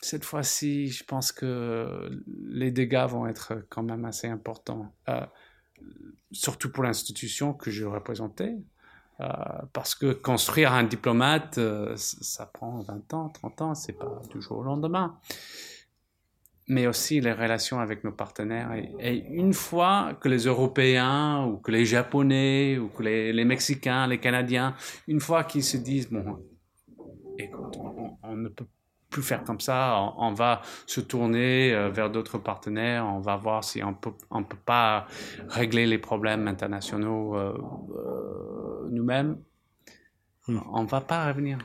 cette 0.00 0.24
fois-ci, 0.24 0.88
je 0.88 1.04
pense 1.04 1.30
que 1.30 2.10
les 2.48 2.72
dégâts 2.72 3.06
vont 3.08 3.28
être 3.28 3.64
quand 3.68 3.82
même 3.84 4.04
assez 4.04 4.26
importants, 4.26 4.92
euh, 5.08 5.24
surtout 6.32 6.72
pour 6.72 6.82
l'institution 6.82 7.52
que 7.52 7.70
je 7.70 7.84
représentais. 7.84 8.56
Euh, 9.20 9.26
parce 9.72 9.96
que 9.96 10.12
construire 10.12 10.72
un 10.72 10.84
diplomate, 10.84 11.58
euh, 11.58 11.92
ça 11.96 12.46
prend 12.46 12.80
20 12.82 13.14
ans, 13.14 13.28
30 13.28 13.62
ans, 13.62 13.74
c'est 13.74 13.98
pas 13.98 14.22
du 14.32 14.40
jour 14.40 14.58
au 14.58 14.62
lendemain. 14.62 15.18
Mais 16.68 16.86
aussi 16.86 17.20
les 17.20 17.32
relations 17.32 17.80
avec 17.80 18.04
nos 18.04 18.12
partenaires. 18.12 18.72
Et, 19.00 19.24
une 19.30 19.54
fois 19.54 20.14
que 20.20 20.28
les 20.28 20.44
Européens 20.44 21.46
ou 21.46 21.56
que 21.56 21.72
les 21.72 21.84
Japonais 21.84 22.78
ou 22.78 22.88
que 22.88 23.02
les, 23.02 23.44
Mexicains, 23.44 24.06
les 24.06 24.18
Canadiens, 24.18 24.74
une 25.08 25.20
fois 25.20 25.44
qu'ils 25.44 25.64
se 25.64 25.78
disent, 25.78 26.10
bon, 26.10 26.38
écoute, 27.38 27.76
on, 28.22 28.36
ne 28.36 28.48
peut 28.48 28.66
plus 29.10 29.22
faire 29.22 29.42
comme 29.42 29.60
ça. 29.60 30.12
On, 30.18 30.32
va 30.32 30.60
se 30.86 31.00
tourner 31.00 31.74
euh, 31.74 31.88
vers 31.88 32.10
d'autres 32.10 32.38
partenaires. 32.38 33.06
On 33.06 33.18
va 33.18 33.36
voir 33.36 33.64
si 33.64 33.82
on 33.82 33.94
peut, 33.94 34.12
on 34.30 34.44
peut 34.44 34.58
pas 34.64 35.06
régler 35.48 35.86
les 35.86 35.98
problèmes 35.98 36.46
internationaux 36.46 37.34
nous-mêmes. 38.90 39.38
Hmm. 40.46 40.60
On 40.72 40.84
va 40.84 41.00
pas 41.00 41.28
revenir. 41.28 41.58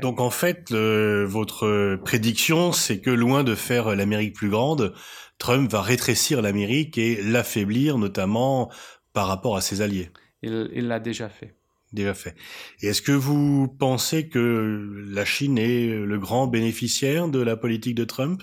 Donc 0.00 0.20
en 0.20 0.30
fait, 0.30 0.72
votre 0.72 1.96
prédiction, 1.96 2.72
c'est 2.72 3.00
que 3.00 3.10
loin 3.10 3.44
de 3.44 3.54
faire 3.54 3.94
l'Amérique 3.94 4.34
plus 4.34 4.48
grande, 4.48 4.94
Trump 5.38 5.70
va 5.70 5.82
rétrécir 5.82 6.40
l'Amérique 6.40 6.98
et 6.98 7.22
l'affaiblir, 7.22 7.98
notamment 7.98 8.70
par 9.12 9.26
rapport 9.26 9.56
à 9.56 9.60
ses 9.60 9.80
alliés. 9.82 10.10
Il 10.42 10.88
l'a 10.88 11.00
déjà 11.00 11.28
fait 11.28 11.56
déjà 11.92 12.14
fait. 12.14 12.34
Et 12.80 12.88
est-ce 12.88 13.02
que 13.02 13.12
vous 13.12 13.68
pensez 13.68 14.28
que 14.28 15.04
la 15.08 15.24
Chine 15.24 15.58
est 15.58 15.88
le 15.88 16.18
grand 16.18 16.46
bénéficiaire 16.46 17.28
de 17.28 17.40
la 17.40 17.56
politique 17.56 17.94
de 17.94 18.04
Trump? 18.04 18.42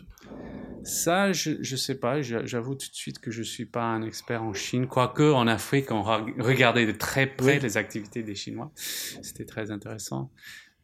Ça, 0.84 1.32
je 1.32 1.52
ne 1.52 1.78
sais 1.78 1.96
pas. 1.96 2.22
J'avoue 2.22 2.76
tout 2.76 2.90
de 2.90 2.96
suite 2.96 3.20
que 3.20 3.32
je 3.32 3.44
suis 3.44 3.66
pas 3.66 3.84
un 3.84 4.02
expert 4.02 4.44
en 4.44 4.54
Chine. 4.54 4.88
Quoique, 4.88 5.32
en 5.32 5.48
Afrique, 5.48 5.92
on 5.92 6.04
regardait 6.04 6.86
de 6.86 6.92
très 6.92 7.28
près 7.28 7.60
les 7.60 7.78
activités 7.78 8.24
des 8.24 8.36
Chinois. 8.36 8.72
C'était 8.76 9.46
très 9.46 9.72
intéressant. 9.72 10.32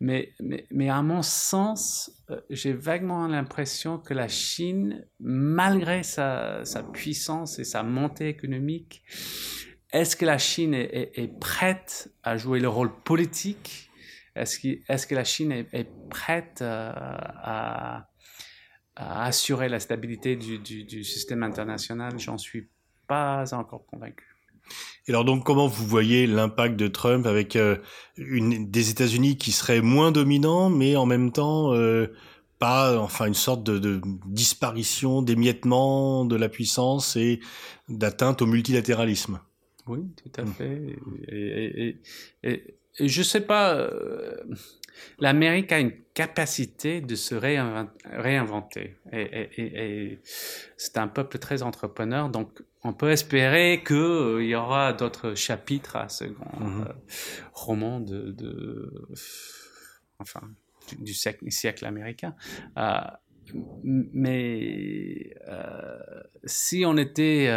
Mais, 0.02 0.34
mais, 0.42 0.66
mais 0.72 0.90
à 0.90 1.02
mon 1.02 1.22
sens, 1.22 2.12
euh, 2.30 2.42
j'ai 2.50 2.74
vaguement 2.74 3.28
l'impression 3.28 3.98
que 3.98 4.14
la 4.14 4.28
Chine, 4.28 5.08
malgré 5.22 6.04
sa, 6.04 6.66
sa 6.66 6.84
puissance 6.84 7.60
et 7.60 7.64
sa 7.64 7.82
montée 7.82 8.28
économique, 8.28 9.04
est-ce 9.94 10.18
que 10.18 10.26
la 10.26 10.38
Chine 10.38 10.74
est, 10.74 11.40
prête 11.40 12.12
à 12.24 12.36
jouer 12.36 12.60
le 12.60 12.68
rôle 12.68 12.94
politique? 13.04 13.90
Est-ce 14.36 14.60
que, 14.60 14.68
est 14.68 15.08
que, 15.08 15.16
la 15.16 15.24
Chine 15.24 15.54
est, 15.54 15.90
prête 16.10 16.62
euh, 16.62 16.92
à, 18.96 19.26
assurer 19.26 19.70
la 19.70 19.80
stabilité 19.80 20.36
du, 20.36 21.04
système 21.04 21.44
international 21.44 22.20
J'en 22.20 22.38
suis 22.38 22.68
pas 23.08 23.54
encore 23.54 23.86
convaincu. 23.86 24.26
Et 25.08 25.12
alors 25.12 25.26
donc 25.26 25.44
comment 25.44 25.68
vous 25.68 25.86
voyez 25.86 26.26
l'impact 26.26 26.76
de 26.76 26.88
Trump 26.88 27.28
avec 27.28 27.56
euh, 27.56 27.78
une, 28.18 28.72
des 28.72 28.90
États-Unis 28.90 29.38
qui 29.38 29.52
seraient 29.52 29.82
moins 29.82 30.12
dominants, 30.12 30.72
mais 30.72 30.96
en 30.96 31.06
même 31.06 31.32
temps 31.32 31.74
euh, 31.74 32.08
pas, 32.58 33.00
enfin 33.00 33.26
une 33.26 33.36
sorte 33.36 33.64
de, 33.64 33.78
de 33.78 34.02
disparition, 34.26 35.22
d'émiettement 35.22 36.26
de 36.26 36.36
la 36.36 36.50
puissance 36.50 37.16
et 37.16 37.42
d'atteinte 37.90 38.42
au 38.42 38.48
multilatéralisme? 38.48 39.40
Oui, 39.88 40.00
tout 40.16 40.42
à 40.42 40.46
mmh. 40.46 40.54
fait. 40.54 40.96
Et, 41.28 42.00
et, 42.44 42.78
et, 43.00 43.08
je 43.08 43.22
sais 43.22 43.42
pas, 43.42 43.76
euh, 43.76 44.36
l'Amérique 45.20 45.72
a 45.72 45.80
une 45.80 45.94
capacité 46.14 47.02
de 47.02 47.16
se 47.16 47.36
réinventer. 47.36 48.96
Et, 49.12 50.20
c'est 50.78 50.98
un 50.98 51.08
peuple 51.08 51.38
très 51.40 51.62
entrepreneur, 51.64 52.30
donc 52.30 52.62
on 52.84 52.94
peut 52.94 53.12
espérer 53.12 53.84
qu'il 53.86 53.96
euh, 53.96 54.44
y 54.44 54.56
aura 54.56 54.94
d'autres 54.94 55.34
chapitres 55.34 55.96
à 55.96 56.08
ce 56.08 56.26
grand 56.26 56.60
mmh. 56.60 56.82
euh, 56.82 56.94
roman 57.54 58.00
de, 58.00 58.32
de, 58.32 58.92
enfin, 60.20 60.42
du, 61.00 61.14
siècle, 61.14 61.50
siècle, 61.50 61.86
américain. 61.86 62.36
mais 63.84 65.36
si 66.46 66.84
on 66.86 66.98
était 66.98 67.50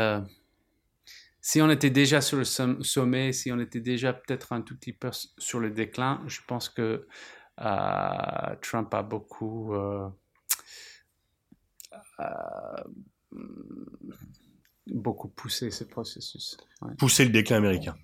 si 1.49 1.63
on 1.63 1.71
était 1.71 1.89
déjà 1.89 2.21
sur 2.21 2.37
le 2.37 2.45
sommet, 2.45 3.33
si 3.33 3.51
on 3.51 3.59
était 3.59 3.81
déjà 3.81 4.13
peut-être 4.13 4.53
un 4.53 4.61
tout 4.61 4.77
petit 4.77 4.93
peu 4.93 5.09
sur 5.39 5.61
le 5.61 5.71
déclin, 5.71 6.23
je 6.27 6.41
pense 6.47 6.69
que 6.69 7.07
euh, 7.63 8.57
Trump 8.61 8.93
a 8.93 9.03
beaucoup 9.03 9.73
euh, 9.73 10.11
euh, 12.21 13.35
beaucoup 14.89 15.29
poussé 15.29 15.71
ce 15.71 15.85
processus. 15.85 16.59
Poussé 16.99 17.25
le 17.25 17.31
déclin 17.31 17.57
américain. 17.57 17.97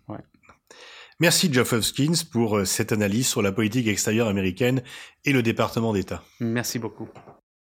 Merci 1.20 1.52
Geoff 1.52 1.74
Hopkins 1.74 2.24
pour 2.32 2.66
cette 2.66 2.92
analyse 2.92 3.28
sur 3.28 3.42
la 3.42 3.52
politique 3.52 3.88
extérieure 3.88 4.28
américaine 4.28 4.82
et 5.26 5.34
le 5.34 5.42
département 5.42 5.92
d'État. 5.92 6.24
Merci 6.40 6.78
beaucoup. 6.78 7.10